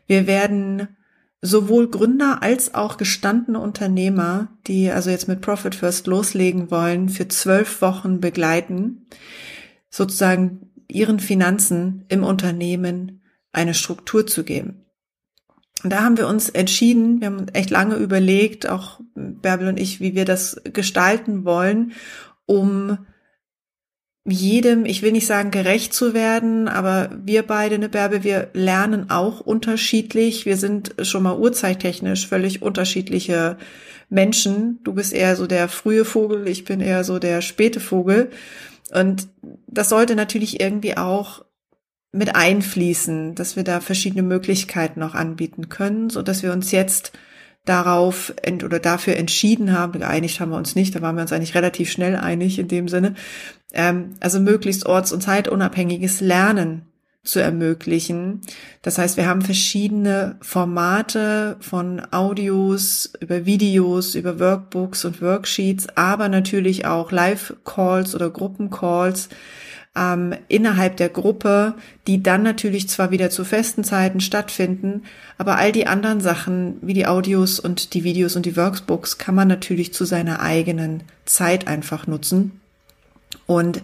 Wir 0.07 0.27
werden 0.27 0.89
sowohl 1.45 1.89
Gründer 1.89 2.41
als 2.41 2.73
auch 2.73 2.95
gestandene 2.95 3.59
Unternehmer, 3.59 4.47
die 4.65 4.89
also 4.89 5.09
jetzt 5.09 5.27
mit 5.27 5.41
Profit 5.41 5.75
First 5.75 6.07
loslegen 6.07 6.71
wollen, 6.71 7.09
für 7.09 7.27
zwölf 7.27 7.81
Wochen 7.81 8.21
begleiten, 8.21 9.07
sozusagen 9.89 10.71
ihren 10.87 11.19
Finanzen 11.19 12.05
im 12.07 12.23
Unternehmen 12.23 13.21
eine 13.51 13.73
Struktur 13.73 14.25
zu 14.25 14.45
geben. 14.45 14.85
Und 15.83 15.89
da 15.89 16.03
haben 16.03 16.17
wir 16.17 16.29
uns 16.29 16.47
entschieden, 16.47 17.19
wir 17.19 17.27
haben 17.27 17.49
echt 17.49 17.69
lange 17.69 17.95
überlegt, 17.95 18.69
auch 18.69 19.01
Bärbel 19.13 19.67
und 19.67 19.77
ich, 19.77 19.99
wie 19.99 20.15
wir 20.15 20.23
das 20.23 20.61
gestalten 20.63 21.43
wollen, 21.43 21.91
um 22.45 22.99
jedem, 24.25 24.85
ich 24.85 25.01
will 25.01 25.11
nicht 25.11 25.27
sagen 25.27 25.51
gerecht 25.51 25.93
zu 25.93 26.13
werden, 26.13 26.67
aber 26.67 27.09
wir 27.23 27.43
beide, 27.43 27.77
ne 27.77 27.89
Bärbe, 27.89 28.23
wir 28.23 28.49
lernen 28.53 29.09
auch 29.09 29.41
unterschiedlich. 29.41 30.45
Wir 30.45 30.55
sind 30.55 30.95
schon 31.01 31.23
mal 31.23 31.37
urzeittechnisch 31.37 32.27
völlig 32.27 32.61
unterschiedliche 32.61 33.57
Menschen. 34.09 34.79
Du 34.83 34.93
bist 34.93 35.11
eher 35.11 35.35
so 35.35 35.45
der 35.45 35.67
frühe 35.67 36.05
Vogel, 36.05 36.47
ich 36.47 36.63
bin 36.63 36.79
eher 36.79 37.03
so 37.03 37.19
der 37.19 37.41
späte 37.41 37.81
Vogel. 37.81 38.31
Und 38.93 39.27
das 39.67 39.89
sollte 39.89 40.15
natürlich 40.15 40.61
irgendwie 40.61 40.95
auch 40.95 41.43
mit 42.13 42.35
einfließen, 42.35 43.35
dass 43.35 43.55
wir 43.55 43.63
da 43.63 43.81
verschiedene 43.81 44.23
Möglichkeiten 44.23 44.99
noch 44.99 45.15
anbieten 45.15 45.67
können, 45.67 46.09
so 46.09 46.21
dass 46.21 46.43
wir 46.43 46.53
uns 46.53 46.71
jetzt 46.71 47.11
darauf 47.65 48.33
ent 48.41 48.63
oder 48.63 48.79
dafür 48.79 49.15
entschieden 49.15 49.71
haben, 49.71 49.99
geeinigt 49.99 50.39
haben 50.39 50.51
wir 50.51 50.57
uns 50.57 50.75
nicht, 50.75 50.95
da 50.95 51.01
waren 51.01 51.15
wir 51.15 51.21
uns 51.21 51.31
eigentlich 51.31 51.55
relativ 51.55 51.91
schnell 51.91 52.15
einig 52.15 52.59
in 52.59 52.67
dem 52.67 52.87
Sinne, 52.87 53.15
ähm, 53.73 54.15
also 54.19 54.39
möglichst 54.39 54.85
orts- 54.85 55.13
und 55.13 55.21
zeitunabhängiges 55.21 56.19
Lernen 56.19 56.83
zu 57.23 57.39
ermöglichen. 57.39 58.41
Das 58.81 58.97
heißt, 58.97 59.15
wir 59.15 59.27
haben 59.27 59.41
verschiedene 59.41 60.35
Formate 60.41 61.55
von 61.61 62.01
Audios, 62.11 63.13
über 63.21 63.45
Videos, 63.45 64.15
über 64.15 64.39
Workbooks 64.39 65.05
und 65.05 65.21
Worksheets, 65.21 65.87
aber 65.95 66.27
natürlich 66.27 66.85
auch 66.85 67.11
Live-Calls 67.11 68.13
oder 68.13 68.29
Gruppencalls, 68.29 69.29
ähm, 69.95 70.33
innerhalb 70.47 70.97
der 70.97 71.09
Gruppe, 71.09 71.75
die 72.07 72.23
dann 72.23 72.41
natürlich 72.41 72.89
zwar 72.89 73.11
wieder 73.11 73.29
zu 73.29 73.45
festen 73.45 73.83
Zeiten 73.83 74.21
stattfinden, 74.21 75.03
aber 75.37 75.57
all 75.57 75.71
die 75.71 75.85
anderen 75.87 76.19
Sachen 76.19 76.77
wie 76.81 76.93
die 76.93 77.05
Audios 77.05 77.59
und 77.59 77.93
die 77.93 78.03
Videos 78.03 78.35
und 78.35 78.45
die 78.45 78.57
Workbooks 78.57 79.17
kann 79.17 79.35
man 79.35 79.47
natürlich 79.47 79.93
zu 79.93 80.05
seiner 80.05 80.39
eigenen 80.39 81.03
Zeit 81.25 81.67
einfach 81.67 82.07
nutzen. 82.07 82.59
Und 83.45 83.81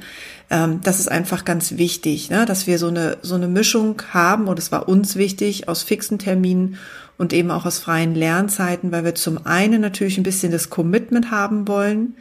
ähm, 0.49 0.79
das 0.83 0.99
ist 0.99 1.11
einfach 1.11 1.45
ganz 1.45 1.77
wichtig, 1.77 2.29
ne, 2.29 2.45
dass 2.45 2.65
wir 2.65 2.79
so 2.79 2.87
eine 2.87 3.17
so 3.21 3.35
eine 3.35 3.47
Mischung 3.47 4.01
haben. 4.11 4.47
Und 4.47 4.57
es 4.57 4.71
war 4.71 4.87
uns 4.87 5.15
wichtig 5.15 5.67
aus 5.67 5.83
fixen 5.83 6.17
Terminen 6.17 6.77
und 7.17 7.33
eben 7.33 7.51
auch 7.51 7.65
aus 7.65 7.79
freien 7.79 8.15
Lernzeiten, 8.15 8.91
weil 8.91 9.03
wir 9.03 9.15
zum 9.15 9.45
einen 9.45 9.81
natürlich 9.81 10.17
ein 10.17 10.23
bisschen 10.23 10.51
das 10.51 10.69
Commitment 10.69 11.31
haben 11.31 11.67
wollen, 11.67 12.15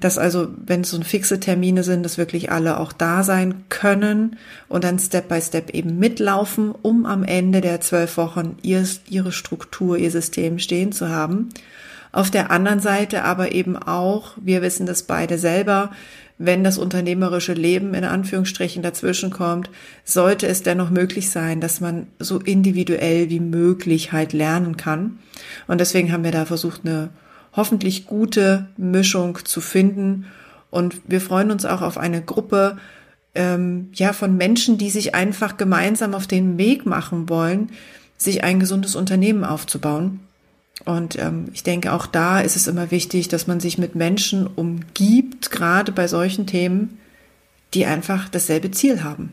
dass 0.00 0.18
also, 0.18 0.48
wenn 0.66 0.80
es 0.80 0.90
so 0.90 1.00
fixe 1.02 1.40
Termine 1.40 1.82
sind, 1.84 2.02
dass 2.02 2.18
wirklich 2.18 2.50
alle 2.50 2.78
auch 2.80 2.92
da 2.92 3.22
sein 3.22 3.64
können 3.68 4.36
und 4.68 4.84
dann 4.84 4.98
Step 4.98 5.28
by 5.28 5.40
Step 5.40 5.70
eben 5.70 5.98
mitlaufen, 5.98 6.72
um 6.72 7.06
am 7.06 7.22
Ende 7.22 7.60
der 7.60 7.80
zwölf 7.80 8.16
Wochen 8.16 8.56
ihr, 8.62 8.84
ihre 9.08 9.32
Struktur, 9.32 9.98
ihr 9.98 10.10
System 10.10 10.58
stehen 10.58 10.92
zu 10.92 11.10
haben. 11.10 11.50
Auf 12.12 12.30
der 12.30 12.50
anderen 12.50 12.80
Seite 12.80 13.24
aber 13.24 13.52
eben 13.52 13.76
auch, 13.76 14.32
wir 14.40 14.62
wissen 14.62 14.86
das 14.86 15.04
beide 15.04 15.38
selber, 15.38 15.90
wenn 16.38 16.64
das 16.64 16.78
unternehmerische 16.78 17.52
Leben 17.52 17.92
in 17.92 18.04
Anführungsstrichen 18.04 18.82
dazwischen 18.82 19.30
kommt, 19.30 19.68
sollte 20.04 20.46
es 20.46 20.62
dennoch 20.62 20.88
möglich 20.88 21.28
sein, 21.28 21.60
dass 21.60 21.80
man 21.80 22.06
so 22.18 22.38
individuell 22.38 23.28
wie 23.28 23.40
möglich 23.40 24.12
halt 24.12 24.32
lernen 24.32 24.78
kann. 24.78 25.18
Und 25.68 25.82
deswegen 25.82 26.10
haben 26.10 26.24
wir 26.24 26.32
da 26.32 26.46
versucht, 26.46 26.80
eine 26.84 27.10
hoffentlich 27.54 28.06
gute 28.06 28.68
Mischung 28.76 29.38
zu 29.44 29.60
finden. 29.60 30.26
Und 30.70 31.00
wir 31.06 31.20
freuen 31.20 31.50
uns 31.50 31.64
auch 31.64 31.82
auf 31.82 31.98
eine 31.98 32.22
Gruppe 32.22 32.78
ähm, 33.34 33.90
ja 33.94 34.12
von 34.12 34.36
Menschen, 34.36 34.78
die 34.78 34.90
sich 34.90 35.14
einfach 35.14 35.56
gemeinsam 35.56 36.14
auf 36.14 36.26
den 36.26 36.58
Weg 36.58 36.86
machen 36.86 37.28
wollen, 37.28 37.70
sich 38.16 38.44
ein 38.44 38.60
gesundes 38.60 38.96
Unternehmen 38.96 39.44
aufzubauen. 39.44 40.20
Und 40.84 41.18
ähm, 41.18 41.46
ich 41.52 41.62
denke, 41.62 41.92
auch 41.92 42.06
da 42.06 42.40
ist 42.40 42.56
es 42.56 42.66
immer 42.66 42.90
wichtig, 42.90 43.28
dass 43.28 43.46
man 43.46 43.60
sich 43.60 43.78
mit 43.78 43.94
Menschen 43.94 44.46
umgibt, 44.46 45.50
gerade 45.50 45.92
bei 45.92 46.08
solchen 46.08 46.46
Themen, 46.46 46.98
die 47.74 47.86
einfach 47.86 48.28
dasselbe 48.28 48.70
Ziel 48.70 49.04
haben. 49.04 49.32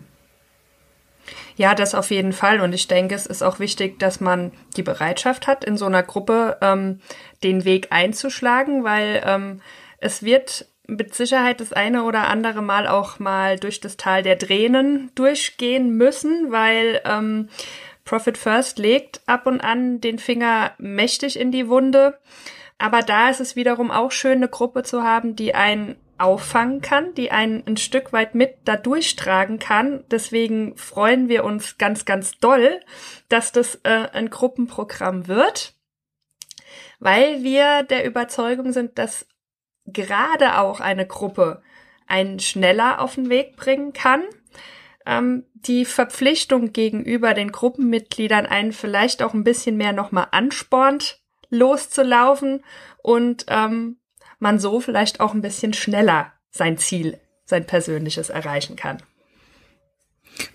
Ja, 1.58 1.74
das 1.74 1.96
auf 1.96 2.12
jeden 2.12 2.34
Fall. 2.34 2.62
Und 2.62 2.72
ich 2.74 2.88
denke, 2.88 3.16
es 3.16 3.26
ist 3.26 3.42
auch 3.42 3.60
wichtig, 3.60 3.98
dass 4.00 4.22
man 4.22 4.52
die 4.78 4.84
Bereitschaft 4.84 5.48
hat, 5.48 5.66
in 5.66 5.76
so 5.76 5.88
einer 5.88 6.04
Gruppe 6.04 6.58
ähm, 6.62 7.02
den 7.44 7.66
Weg 7.66 7.88
einzuschlagen, 7.90 8.84
weil 8.84 9.24
ähm, 9.26 9.62
es 9.98 10.22
wird 10.22 10.68
mit 10.86 11.16
Sicherheit 11.16 11.60
das 11.60 11.74
eine 11.74 12.04
oder 12.04 12.28
andere 12.28 12.62
Mal 12.62 12.88
auch 12.88 13.18
mal 13.18 13.58
durch 13.58 13.82
das 13.82 13.98
Tal 13.98 14.22
der 14.22 14.38
Tränen 14.38 15.12
durchgehen 15.16 15.98
müssen, 15.98 16.52
weil 16.52 17.02
ähm, 17.06 17.50
Profit 18.06 18.38
First 18.38 18.78
legt 18.78 19.22
ab 19.26 19.48
und 19.48 19.60
an 19.60 20.00
den 20.00 20.20
Finger 20.20 20.74
mächtig 20.78 21.40
in 21.40 21.52
die 21.52 21.68
Wunde. 21.68 22.20
Aber 22.78 23.02
da 23.02 23.32
ist 23.32 23.42
es 23.42 23.56
wiederum 23.56 23.90
auch 23.90 24.12
schön, 24.12 24.38
eine 24.38 24.48
Gruppe 24.48 24.84
zu 24.84 25.02
haben, 25.02 25.36
die 25.36 25.56
einen 25.56 25.96
auffangen 26.20 26.82
kann, 26.82 27.14
die 27.14 27.32
einen 27.32 27.66
ein 27.66 27.78
Stück 27.78 28.14
weit 28.14 28.36
mit 28.36 28.56
da 28.66 28.76
durchtragen 28.76 29.60
kann. 29.60 30.04
Deswegen 30.10 30.76
freuen 30.78 31.30
wir 31.30 31.44
uns 31.44 31.78
ganz, 31.78 32.06
ganz 32.06 32.38
doll, 32.40 32.80
dass 33.30 33.52
das 33.52 33.76
äh, 33.84 34.08
ein 34.14 34.30
Gruppenprogramm 34.30 35.28
wird, 35.28 35.76
weil 37.00 37.44
wir 37.44 37.84
der 37.84 38.06
Überzeugung 38.06 38.72
sind, 38.72 38.98
dass 38.98 39.28
gerade 39.86 40.58
auch 40.60 40.80
eine 40.80 41.06
Gruppe 41.06 41.62
einen 42.08 42.40
schneller 42.40 43.02
auf 43.02 43.16
den 43.16 43.30
Weg 43.30 43.56
bringen 43.56 43.94
kann. 43.94 44.24
Ähm, 45.06 45.46
die 45.54 45.86
Verpflichtung 45.86 46.74
gegenüber 46.74 47.34
den 47.34 47.52
Gruppenmitgliedern 47.52 48.46
einen 48.46 48.72
vielleicht 48.72 49.22
auch 49.24 49.34
ein 49.34 49.44
bisschen 49.44 49.78
mehr 49.78 49.94
nochmal 49.94 50.28
anspornt, 50.32 51.22
loszulaufen 51.50 52.64
und 53.02 53.46
ähm, 53.50 53.98
man 54.40 54.60
so 54.60 54.80
vielleicht 54.80 55.20
auch 55.20 55.34
ein 55.34 55.42
bisschen 55.42 55.74
schneller 55.74 56.32
sein 56.52 56.78
Ziel, 56.78 57.20
sein 57.46 57.66
persönliches 57.66 58.30
erreichen 58.30 58.76
kann. 58.76 58.98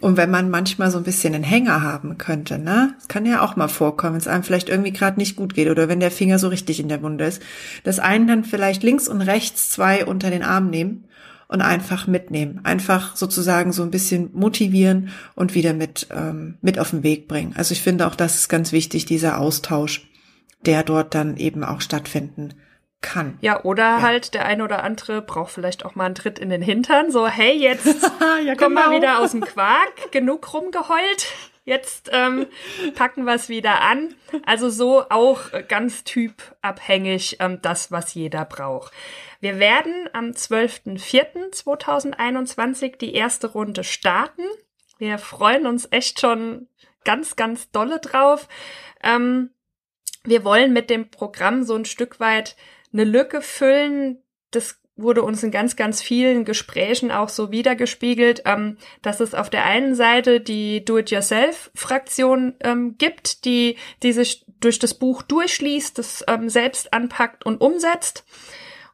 Und 0.01 0.17
wenn 0.17 0.31
man 0.31 0.51
manchmal 0.51 0.91
so 0.91 0.99
ein 0.99 1.05
bisschen 1.05 1.35
einen 1.35 1.45
Hänger 1.45 1.83
haben 1.83 2.19
könnte, 2.19 2.59
ne? 2.59 2.95
Das 2.99 3.09
kann 3.09 3.27
ja 3.27 3.43
auch 3.43 3.57
mal 3.57 3.69
vorkommen, 3.69 4.15
wenn 4.15 4.21
es 4.21 4.29
einem 4.29 4.45
vielleicht 4.45 4.69
irgendwie 4.69 4.93
gerade 4.93 5.19
nicht 5.19 5.37
gut 5.37 5.55
geht 5.55 5.69
oder 5.69 5.89
wenn 5.89 6.01
der 6.01 6.11
Finger 6.11 6.39
so 6.39 6.49
richtig 6.49 6.79
in 6.79 6.89
der 6.89 7.03
Wunde 7.03 7.25
ist, 7.25 7.43
dass 7.83 7.99
einen 7.99 8.27
dann 8.27 8.45
vielleicht 8.45 8.83
links 8.83 9.09
und 9.09 9.23
rechts 9.23 9.71
zwei 9.71 10.05
unter 10.05 10.31
den 10.31 10.43
Arm 10.43 10.71
nehmen 10.71 11.09
und 11.49 11.63
einfach 11.63 12.07
mitnehmen. 12.07 12.61
Einfach 12.65 13.17
sozusagen 13.17 13.73
so 13.73 13.83
ein 13.83 13.91
bisschen 13.91 14.31
motivieren 14.33 15.11
und 15.35 15.55
wieder 15.55 15.75
mit, 15.75 16.07
ähm, 16.11 16.59
mit 16.63 16.79
auf 16.79 16.91
den 16.91 17.03
Weg 17.03 17.29
bringen. 17.29 17.55
Also 17.57 17.73
ich 17.73 17.83
finde 17.83 18.07
auch, 18.07 18.15
das 18.15 18.37
ist 18.37 18.49
ganz 18.49 18.73
wichtig, 18.73 19.05
dieser 19.05 19.39
Austausch, 19.39 20.09
der 20.65 20.83
dort 20.83 21.15
dann 21.15 21.37
eben 21.37 21.65
auch 21.65 21.81
stattfinden 21.81 22.55
kann. 23.03 23.37
Ja, 23.41 23.65
oder 23.65 23.83
ja. 23.83 24.03
halt 24.03 24.35
der 24.35 24.47
eine 24.47 24.65
oder 24.65 24.83
andere 24.83 25.21
braucht 25.21 25.53
vielleicht 25.53 25.85
auch 25.85 25.95
mal 25.95 26.07
einen 26.07 26.15
Tritt 26.15 26.39
in 26.39 26.49
den 26.51 26.63
Hintern. 26.63 27.11
So, 27.11 27.27
hey, 27.27 27.53
jetzt 27.53 27.87
ja, 28.45 28.55
komm 28.57 28.75
genau. 28.75 28.89
mal 28.89 28.97
wieder 28.97 29.19
aus 29.19 29.33
dem 29.33 29.43
Quark, 29.43 30.13
genug 30.13 30.55
rumgeheult. 30.55 31.27
Jetzt 31.65 32.11
ähm, 32.13 32.47
packen 32.97 33.23
wir 33.25 33.35
es 33.35 33.49
wieder 33.49 33.83
an. 33.83 34.17
Also 34.45 34.69
so 34.69 35.05
auch 35.11 35.43
ganz 35.69 36.03
typabhängig 36.03 37.37
ähm, 37.39 37.61
das, 37.63 37.93
was 37.93 38.15
jeder 38.15 38.45
braucht. 38.45 38.93
Wir 39.41 39.61
werden 39.61 40.09
am 40.13 40.31
12.04.2021 40.31 42.97
die 42.97 43.15
erste 43.15 43.47
Runde 43.49 43.85
starten. 43.85 44.43
Wir 44.99 45.19
freuen 45.19 45.67
uns 45.67 45.87
echt 45.91 46.21
schon 46.21 46.67
ganz, 47.05 47.37
ganz 47.37 47.71
dolle 47.71 48.01
drauf. 48.01 48.49
Ähm, 49.03 49.51
wir 50.25 50.45
wollen 50.45 50.73
mit 50.73 50.91
dem 50.91 51.11
Programm 51.11 51.65
so 51.65 51.75
ein 51.75 51.85
Stück 51.85 52.21
weit 52.21 52.57
eine 52.93 53.05
Lücke 53.05 53.43
füllen. 53.43 54.23
Das 54.51 54.81
wurde 54.97 55.23
uns 55.23 55.43
in 55.43 55.51
ganz, 55.51 55.77
ganz 55.77 56.03
vielen 56.03 56.45
Gesprächen 56.45 57.11
auch 57.11 57.29
so 57.29 57.51
wiedergespiegelt, 57.51 58.43
ähm, 58.45 58.77
dass 59.01 59.21
es 59.21 59.35
auf 59.35 59.51
der 59.51 59.65
einen 59.65 59.95
Seite 59.95 60.41
die 60.41 60.85
Do-it-yourself-Fraktion 60.85 62.55
ähm, 62.61 62.97
gibt, 62.99 63.45
die, 63.45 63.77
die 64.03 64.13
sich 64.13 64.45
durch 64.61 64.79
das 64.79 64.95
Buch 64.95 65.23
durchschließt, 65.23 65.99
das 65.99 66.25
ähm, 66.29 66.49
selbst 66.49 66.93
anpackt 66.93 67.45
und 67.45 67.61
umsetzt. 67.61 68.25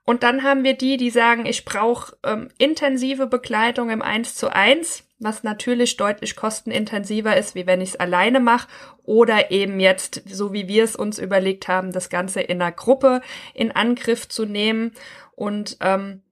Und 0.05 0.23
dann 0.23 0.43
haben 0.43 0.65
wir 0.65 0.75
die, 0.75 0.97
die 0.97 1.11
sagen, 1.11 1.45
ich 1.45 1.65
brauche 1.65 2.17
ähm, 2.25 2.49
intensive 2.59 3.27
Begleitung 3.27 3.91
im 3.91 4.01
Eins 4.01 4.35
zu 4.37 4.51
eins, 4.51 5.05
was 5.19 5.43
natürlich 5.43 5.97
deutlich 5.97 6.37
kostenintensiver 6.37 7.37
ist, 7.37 7.55
wie 7.55 7.67
wenn 7.67 7.81
ich 7.81 7.91
es 7.91 7.97
alleine 7.97 8.41
mache. 8.41 8.69
Oder 9.03 9.51
eben 9.51 9.81
jetzt, 9.81 10.23
so 10.29 10.53
wie 10.53 10.69
wir 10.69 10.85
es 10.85 10.97
uns 10.97 11.19
überlegt 11.19 11.69
haben, 11.69 11.93
das 11.93 12.09
Ganze 12.09 12.41
in 12.41 12.63
einer 12.63 12.73
Gruppe 12.73 13.21
in 13.55 13.73
Angriff 13.73 14.29
zu 14.29 14.45
nehmen. 14.45 14.93
Und 15.35 15.77
ähm, 15.81 16.23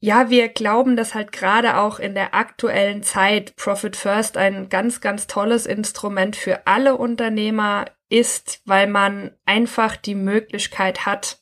ja, 0.00 0.28
wir 0.30 0.48
glauben, 0.48 0.96
dass 0.96 1.14
halt 1.14 1.32
gerade 1.32 1.78
auch 1.78 1.98
in 1.98 2.14
der 2.14 2.34
aktuellen 2.34 3.02
Zeit 3.02 3.56
Profit 3.56 3.96
First 3.96 4.36
ein 4.36 4.68
ganz, 4.68 5.00
ganz 5.00 5.26
tolles 5.26 5.66
Instrument 5.66 6.36
für 6.36 6.66
alle 6.66 6.96
Unternehmer 6.96 7.86
ist, 8.08 8.60
weil 8.66 8.86
man 8.86 9.32
einfach 9.46 9.96
die 9.96 10.14
Möglichkeit 10.14 11.06
hat, 11.06 11.40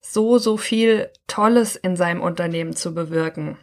so, 0.00 0.38
so 0.38 0.56
viel 0.56 1.10
Tolles 1.26 1.76
in 1.76 1.96
seinem 1.96 2.20
Unternehmen 2.20 2.74
zu 2.76 2.94
bewirken. 2.94 3.58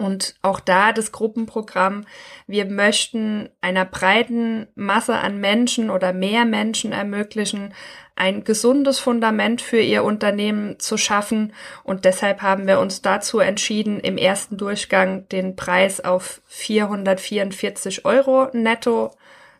Und 0.00 0.34
auch 0.40 0.60
da 0.60 0.92
das 0.94 1.12
Gruppenprogramm. 1.12 2.06
Wir 2.46 2.64
möchten 2.64 3.50
einer 3.60 3.84
breiten 3.84 4.66
Masse 4.74 5.16
an 5.16 5.40
Menschen 5.40 5.90
oder 5.90 6.14
mehr 6.14 6.46
Menschen 6.46 6.92
ermöglichen, 6.92 7.74
ein 8.16 8.42
gesundes 8.42 8.98
Fundament 8.98 9.60
für 9.60 9.78
ihr 9.80 10.02
Unternehmen 10.02 10.78
zu 10.78 10.96
schaffen. 10.96 11.52
Und 11.84 12.06
deshalb 12.06 12.40
haben 12.40 12.66
wir 12.66 12.80
uns 12.80 13.02
dazu 13.02 13.40
entschieden, 13.40 14.00
im 14.00 14.16
ersten 14.16 14.56
Durchgang 14.56 15.28
den 15.28 15.54
Preis 15.54 16.00
auf 16.00 16.40
444 16.46 18.06
Euro 18.06 18.48
netto 18.54 19.10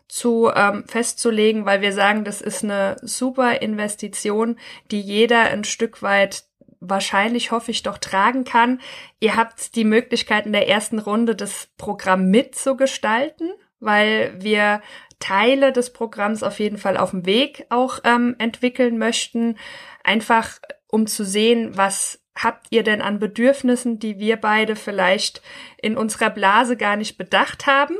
zu 0.07 0.51
ähm, 0.55 0.85
festzulegen, 0.87 1.67
weil 1.67 1.81
wir 1.81 1.93
sagen, 1.93 2.25
das 2.25 2.41
ist 2.41 2.63
eine 2.63 2.97
super 3.03 3.61
Investition, 3.61 4.57
die 4.89 5.01
jeder 5.01 5.41
ein 5.41 5.65
Stück 5.65 6.01
weit 6.01 6.45
wahrscheinlich, 6.81 7.51
hoffe 7.51 7.71
ich, 7.71 7.83
doch 7.83 7.97
tragen 7.97 8.43
kann. 8.43 8.81
Ihr 9.19 9.37
habt 9.37 9.75
die 9.75 9.85
Möglichkeit 9.85 10.45
in 10.45 10.51
der 10.51 10.67
ersten 10.67 10.99
Runde 10.99 11.35
das 11.35 11.69
Programm 11.77 12.29
mitzugestalten, 12.29 13.51
weil 13.79 14.33
wir 14.37 14.81
Teile 15.19 15.71
des 15.71 15.93
Programms 15.93 16.43
auf 16.43 16.59
jeden 16.59 16.77
Fall 16.77 16.97
auf 16.97 17.11
dem 17.11 17.25
Weg 17.25 17.65
auch 17.69 17.99
ähm, 18.03 18.35
entwickeln 18.39 18.97
möchten. 18.97 19.57
Einfach 20.03 20.59
um 20.87 21.07
zu 21.07 21.23
sehen, 21.23 21.77
was 21.77 22.19
habt 22.35 22.67
ihr 22.71 22.83
denn 22.83 23.01
an 23.01 23.19
Bedürfnissen, 23.19 23.99
die 23.99 24.19
wir 24.19 24.37
beide 24.37 24.75
vielleicht 24.75 25.41
in 25.77 25.95
unserer 25.95 26.29
Blase 26.29 26.75
gar 26.75 26.95
nicht 26.95 27.17
bedacht 27.17 27.67
haben? 27.67 27.95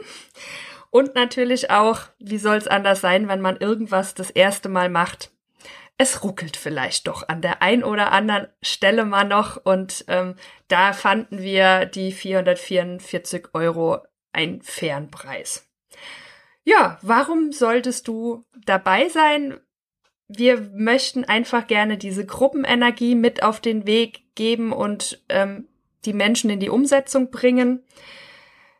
Und 0.89 1.15
natürlich 1.15 1.69
auch, 1.69 2.01
wie 2.19 2.37
soll 2.37 2.57
es 2.57 2.67
anders 2.67 2.99
sein, 2.99 3.29
wenn 3.29 3.39
man 3.39 3.57
irgendwas 3.57 4.13
das 4.13 4.29
erste 4.29 4.67
Mal 4.67 4.89
macht, 4.89 5.31
es 6.01 6.23
ruckelt 6.23 6.57
vielleicht 6.57 7.05
doch 7.05 7.29
an 7.29 7.43
der 7.43 7.61
ein 7.61 7.83
oder 7.83 8.11
anderen 8.11 8.47
Stelle 8.63 9.05
mal 9.05 9.23
noch 9.23 9.63
und 9.63 10.03
ähm, 10.07 10.33
da 10.67 10.93
fanden 10.93 11.43
wir 11.43 11.85
die 11.85 12.11
444 12.11 13.49
Euro 13.53 13.99
einen 14.33 14.63
fairen 14.63 15.11
Preis. 15.11 15.69
Ja, 16.63 16.97
warum 17.03 17.51
solltest 17.51 18.07
du 18.07 18.45
dabei 18.65 19.09
sein? 19.09 19.59
Wir 20.27 20.71
möchten 20.73 21.23
einfach 21.23 21.67
gerne 21.67 21.99
diese 21.99 22.25
Gruppenenergie 22.25 23.13
mit 23.13 23.43
auf 23.43 23.59
den 23.59 23.85
Weg 23.85 24.33
geben 24.33 24.73
und 24.73 25.23
ähm, 25.29 25.67
die 26.05 26.13
Menschen 26.13 26.49
in 26.49 26.59
die 26.59 26.69
Umsetzung 26.69 27.29
bringen. 27.29 27.83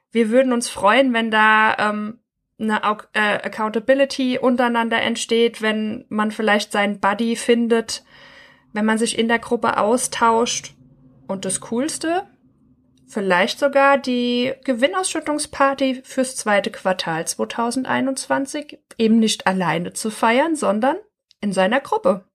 Wir 0.10 0.32
würden 0.32 0.54
uns 0.54 0.70
freuen, 0.70 1.14
wenn 1.14 1.30
da 1.30 1.76
ähm, 1.78 2.21
eine 2.62 2.82
äh, 3.13 3.19
Accountability 3.19 4.38
untereinander 4.38 5.02
entsteht, 5.02 5.62
wenn 5.62 6.06
man 6.10 6.32
vielleicht 6.32 6.71
seinen 6.71 7.00
Buddy 7.00 7.36
findet, 7.36 8.04
wenn 8.74 8.86
man 8.86 8.97
sich 8.97 9.17
in 9.17 9.28
der 9.28 9.39
Gruppe 9.39 9.78
austauscht. 9.78 10.74
Und 11.28 11.45
das 11.45 11.62
Coolste, 11.62 12.24
vielleicht 13.08 13.60
sogar 13.60 13.97
die 13.97 14.54
Gewinnausschüttungsparty 14.63 16.02
fürs 16.04 16.36
zweite 16.36 16.71
Quartal 16.71 17.26
2021 17.26 18.80
eben 18.97 19.19
nicht 19.19 19.47
alleine 19.47 19.93
zu 19.93 20.10
feiern, 20.10 20.56
sondern 20.56 20.97
in 21.39 21.54
seiner 21.54 21.80
Gruppe. 21.80 22.26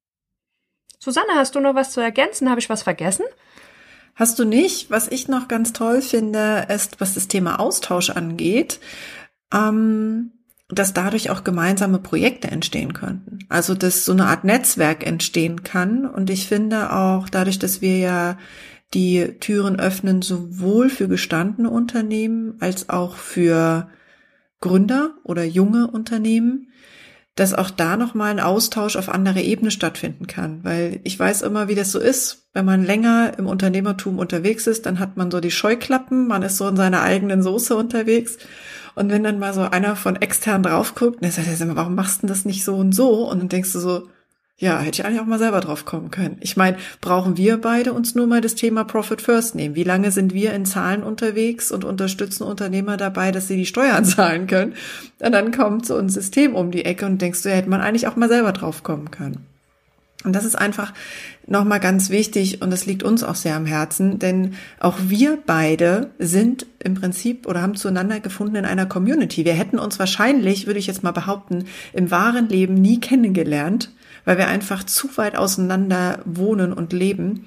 Susanne, 0.98 1.34
hast 1.34 1.54
du 1.54 1.60
noch 1.60 1.74
was 1.74 1.92
zu 1.92 2.00
ergänzen? 2.00 2.50
Habe 2.50 2.60
ich 2.60 2.70
was 2.70 2.82
vergessen? 2.82 3.24
Hast 4.14 4.38
du 4.38 4.44
nicht? 4.44 4.90
Was 4.90 5.08
ich 5.08 5.28
noch 5.28 5.46
ganz 5.46 5.74
toll 5.74 6.00
finde, 6.00 6.66
ist, 6.70 7.00
was 7.00 7.14
das 7.14 7.28
Thema 7.28 7.60
Austausch 7.60 8.10
angeht, 8.10 8.80
ähm, 9.52 10.32
dass 10.68 10.92
dadurch 10.92 11.30
auch 11.30 11.44
gemeinsame 11.44 11.98
Projekte 11.98 12.48
entstehen 12.48 12.92
könnten. 12.92 13.38
Also 13.48 13.74
dass 13.74 14.04
so 14.04 14.12
eine 14.12 14.26
Art 14.26 14.44
Netzwerk 14.44 15.06
entstehen 15.06 15.62
kann. 15.62 16.06
Und 16.06 16.28
ich 16.28 16.48
finde 16.48 16.92
auch 16.92 17.28
dadurch, 17.28 17.58
dass 17.58 17.80
wir 17.80 17.98
ja 17.98 18.36
die 18.94 19.36
Türen 19.40 19.78
öffnen, 19.78 20.22
sowohl 20.22 20.90
für 20.90 21.08
gestandene 21.08 21.70
Unternehmen 21.70 22.56
als 22.60 22.88
auch 22.88 23.16
für 23.16 23.88
Gründer 24.60 25.14
oder 25.22 25.44
junge 25.44 25.88
Unternehmen, 25.88 26.68
dass 27.36 27.52
auch 27.52 27.70
da 27.70 27.96
nochmal 27.96 28.30
ein 28.30 28.40
Austausch 28.40 28.96
auf 28.96 29.08
anderer 29.08 29.42
Ebene 29.42 29.70
stattfinden 29.70 30.26
kann. 30.26 30.64
Weil 30.64 31.00
ich 31.04 31.18
weiß 31.18 31.42
immer, 31.42 31.68
wie 31.68 31.74
das 31.74 31.92
so 31.92 32.00
ist. 32.00 32.48
Wenn 32.54 32.64
man 32.64 32.84
länger 32.84 33.34
im 33.38 33.46
Unternehmertum 33.46 34.18
unterwegs 34.18 34.66
ist, 34.66 34.86
dann 34.86 34.98
hat 34.98 35.16
man 35.16 35.30
so 35.30 35.40
die 35.40 35.50
Scheuklappen, 35.50 36.26
man 36.26 36.42
ist 36.42 36.56
so 36.56 36.66
in 36.66 36.76
seiner 36.76 37.02
eigenen 37.02 37.42
Soße 37.42 37.76
unterwegs. 37.76 38.38
Und 38.96 39.10
wenn 39.10 39.22
dann 39.22 39.38
mal 39.38 39.52
so 39.52 39.60
einer 39.60 39.94
von 39.94 40.16
extern 40.16 40.62
drauf 40.62 40.94
guckt, 40.94 41.22
dann 41.22 41.30
sagt 41.30 41.48
er 41.48 41.76
warum 41.76 41.94
machst 41.94 42.22
du 42.22 42.26
das 42.26 42.46
nicht 42.46 42.64
so 42.64 42.76
und 42.76 42.92
so? 42.92 43.28
Und 43.30 43.38
dann 43.38 43.48
denkst 43.50 43.74
du 43.74 43.78
so, 43.78 44.08
ja, 44.58 44.78
hätte 44.78 45.02
ich 45.02 45.06
eigentlich 45.06 45.20
auch 45.20 45.26
mal 45.26 45.38
selber 45.38 45.60
drauf 45.60 45.84
kommen 45.84 46.10
können. 46.10 46.38
Ich 46.40 46.56
meine, 46.56 46.78
brauchen 47.02 47.36
wir 47.36 47.58
beide 47.58 47.92
uns 47.92 48.14
nur 48.14 48.26
mal 48.26 48.40
das 48.40 48.54
Thema 48.54 48.84
Profit 48.84 49.20
First 49.20 49.54
nehmen? 49.54 49.74
Wie 49.74 49.84
lange 49.84 50.10
sind 50.12 50.32
wir 50.32 50.54
in 50.54 50.64
Zahlen 50.64 51.02
unterwegs 51.02 51.70
und 51.70 51.84
unterstützen 51.84 52.44
Unternehmer 52.44 52.96
dabei, 52.96 53.32
dass 53.32 53.48
sie 53.48 53.58
die 53.58 53.66
Steuern 53.66 54.04
zahlen 54.06 54.46
können? 54.46 54.72
Und 55.18 55.32
dann 55.32 55.52
kommt 55.52 55.84
so 55.84 55.98
ein 55.98 56.08
System 56.08 56.54
um 56.54 56.70
die 56.70 56.86
Ecke 56.86 57.04
und 57.04 57.20
denkst 57.20 57.42
du, 57.42 57.50
ja, 57.50 57.56
hätte 57.56 57.68
man 57.68 57.82
eigentlich 57.82 58.06
auch 58.08 58.16
mal 58.16 58.30
selber 58.30 58.52
drauf 58.52 58.82
kommen 58.82 59.10
können. 59.10 59.44
Und 60.24 60.32
das 60.32 60.44
ist 60.44 60.56
einfach 60.56 60.92
nochmal 61.46 61.78
ganz 61.78 62.10
wichtig 62.10 62.62
und 62.62 62.70
das 62.70 62.86
liegt 62.86 63.02
uns 63.02 63.22
auch 63.22 63.34
sehr 63.34 63.54
am 63.54 63.66
Herzen, 63.66 64.18
denn 64.18 64.54
auch 64.80 64.96
wir 65.06 65.38
beide 65.44 66.10
sind 66.18 66.66
im 66.82 66.94
Prinzip 66.94 67.46
oder 67.46 67.62
haben 67.62 67.76
zueinander 67.76 68.18
gefunden 68.20 68.56
in 68.56 68.64
einer 68.64 68.86
Community. 68.86 69.44
Wir 69.44 69.52
hätten 69.52 69.78
uns 69.78 69.98
wahrscheinlich, 69.98 70.66
würde 70.66 70.80
ich 70.80 70.86
jetzt 70.86 71.02
mal 71.02 71.12
behaupten, 71.12 71.66
im 71.92 72.10
wahren 72.10 72.48
Leben 72.48 72.74
nie 72.74 72.98
kennengelernt, 72.98 73.92
weil 74.24 74.38
wir 74.38 74.48
einfach 74.48 74.84
zu 74.84 75.08
weit 75.16 75.36
auseinander 75.36 76.20
wohnen 76.24 76.72
und 76.72 76.92
leben 76.92 77.44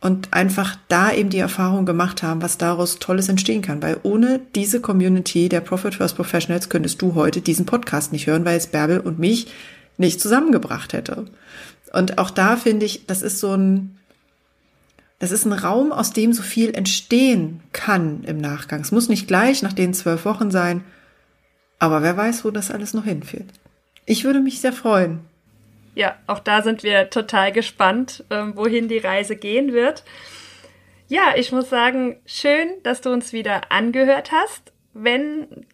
und 0.00 0.32
einfach 0.32 0.76
da 0.88 1.12
eben 1.12 1.30
die 1.30 1.38
Erfahrung 1.38 1.86
gemacht 1.86 2.22
haben, 2.22 2.42
was 2.42 2.58
daraus 2.58 2.98
Tolles 2.98 3.28
entstehen 3.28 3.62
kann. 3.62 3.82
Weil 3.82 3.98
ohne 4.02 4.40
diese 4.54 4.80
Community 4.80 5.48
der 5.48 5.60
Profit 5.60 5.94
First 5.94 6.16
Professionals 6.16 6.68
könntest 6.68 7.02
du 7.02 7.14
heute 7.14 7.40
diesen 7.40 7.66
Podcast 7.66 8.12
nicht 8.12 8.26
hören, 8.26 8.44
weil 8.44 8.58
es 8.58 8.66
Bärbel 8.66 9.00
und 9.00 9.18
mich 9.18 9.48
nicht 9.96 10.20
zusammengebracht 10.20 10.92
hätte. 10.92 11.24
Und 11.94 12.18
auch 12.18 12.30
da 12.30 12.56
finde 12.56 12.86
ich, 12.86 13.06
das 13.06 13.22
ist 13.22 13.40
so 13.40 13.54
ein, 13.54 13.98
das 15.18 15.30
ist 15.30 15.44
ein 15.44 15.52
Raum, 15.52 15.92
aus 15.92 16.12
dem 16.12 16.32
so 16.32 16.42
viel 16.42 16.74
entstehen 16.74 17.60
kann 17.72 18.24
im 18.24 18.38
Nachgang. 18.38 18.80
Es 18.80 18.92
muss 18.92 19.08
nicht 19.08 19.28
gleich 19.28 19.62
nach 19.62 19.72
den 19.72 19.94
zwölf 19.94 20.24
Wochen 20.24 20.50
sein, 20.50 20.84
aber 21.78 22.02
wer 22.02 22.16
weiß, 22.16 22.44
wo 22.44 22.50
das 22.50 22.70
alles 22.70 22.94
noch 22.94 23.04
hinführt. 23.04 23.46
Ich 24.06 24.24
würde 24.24 24.40
mich 24.40 24.60
sehr 24.60 24.72
freuen, 24.72 25.20
ja, 25.94 26.16
auch 26.26 26.40
da 26.40 26.62
sind 26.62 26.82
wir 26.82 27.10
total 27.10 27.52
gespannt, 27.52 28.24
ähm, 28.30 28.56
wohin 28.56 28.88
die 28.88 28.98
Reise 28.98 29.36
gehen 29.36 29.72
wird. 29.72 30.02
Ja, 31.08 31.34
ich 31.36 31.52
muss 31.52 31.70
sagen, 31.70 32.16
schön, 32.26 32.68
dass 32.82 33.00
du 33.00 33.12
uns 33.12 33.32
wieder 33.32 33.70
angehört 33.70 34.32
hast. 34.32 34.72
Wenn 34.92 35.66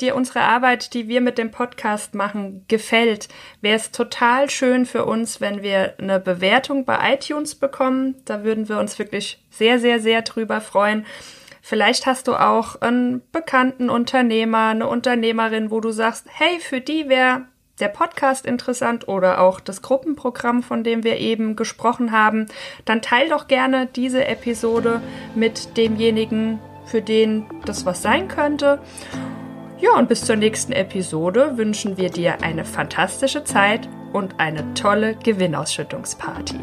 dir 0.00 0.16
unsere 0.16 0.40
Arbeit, 0.40 0.94
die 0.94 1.08
wir 1.08 1.20
mit 1.20 1.38
dem 1.38 1.50
Podcast 1.50 2.14
machen, 2.14 2.64
gefällt, 2.68 3.28
wäre 3.60 3.76
es 3.76 3.90
total 3.90 4.50
schön 4.50 4.86
für 4.86 5.04
uns, 5.04 5.40
wenn 5.40 5.62
wir 5.62 5.94
eine 5.98 6.20
Bewertung 6.20 6.84
bei 6.84 7.14
iTunes 7.14 7.54
bekommen. 7.54 8.16
Da 8.24 8.44
würden 8.44 8.68
wir 8.68 8.78
uns 8.78 8.98
wirklich 8.98 9.42
sehr, 9.50 9.78
sehr, 9.78 10.00
sehr 10.00 10.22
drüber 10.22 10.60
freuen. 10.60 11.04
Vielleicht 11.60 12.06
hast 12.06 12.28
du 12.28 12.34
auch 12.34 12.80
einen 12.80 13.22
bekannten 13.30 13.90
Unternehmer, 13.90 14.68
eine 14.68 14.88
Unternehmerin, 14.88 15.70
wo 15.70 15.80
du 15.80 15.90
sagst, 15.90 16.26
hey, 16.30 16.60
für 16.60 16.80
die 16.80 17.08
wäre 17.08 17.42
der 17.80 17.88
Podcast 17.88 18.46
interessant 18.46 19.06
oder 19.08 19.40
auch 19.40 19.60
das 19.60 19.82
Gruppenprogramm, 19.82 20.62
von 20.62 20.82
dem 20.82 21.04
wir 21.04 21.18
eben 21.18 21.56
gesprochen 21.56 22.12
haben, 22.12 22.46
dann 22.84 23.02
teil 23.02 23.28
doch 23.28 23.48
gerne 23.48 23.86
diese 23.86 24.24
Episode 24.24 25.00
mit 25.34 25.76
demjenigen, 25.76 26.58
für 26.86 27.02
den 27.02 27.46
das 27.64 27.86
was 27.86 28.02
sein 28.02 28.28
könnte. 28.28 28.80
Ja, 29.80 29.96
und 29.96 30.08
bis 30.08 30.24
zur 30.24 30.36
nächsten 30.36 30.72
Episode 30.72 31.56
wünschen 31.56 31.96
wir 31.96 32.10
dir 32.10 32.42
eine 32.42 32.64
fantastische 32.64 33.44
Zeit 33.44 33.88
und 34.12 34.40
eine 34.40 34.74
tolle 34.74 35.14
Gewinnausschüttungsparty. 35.14 36.58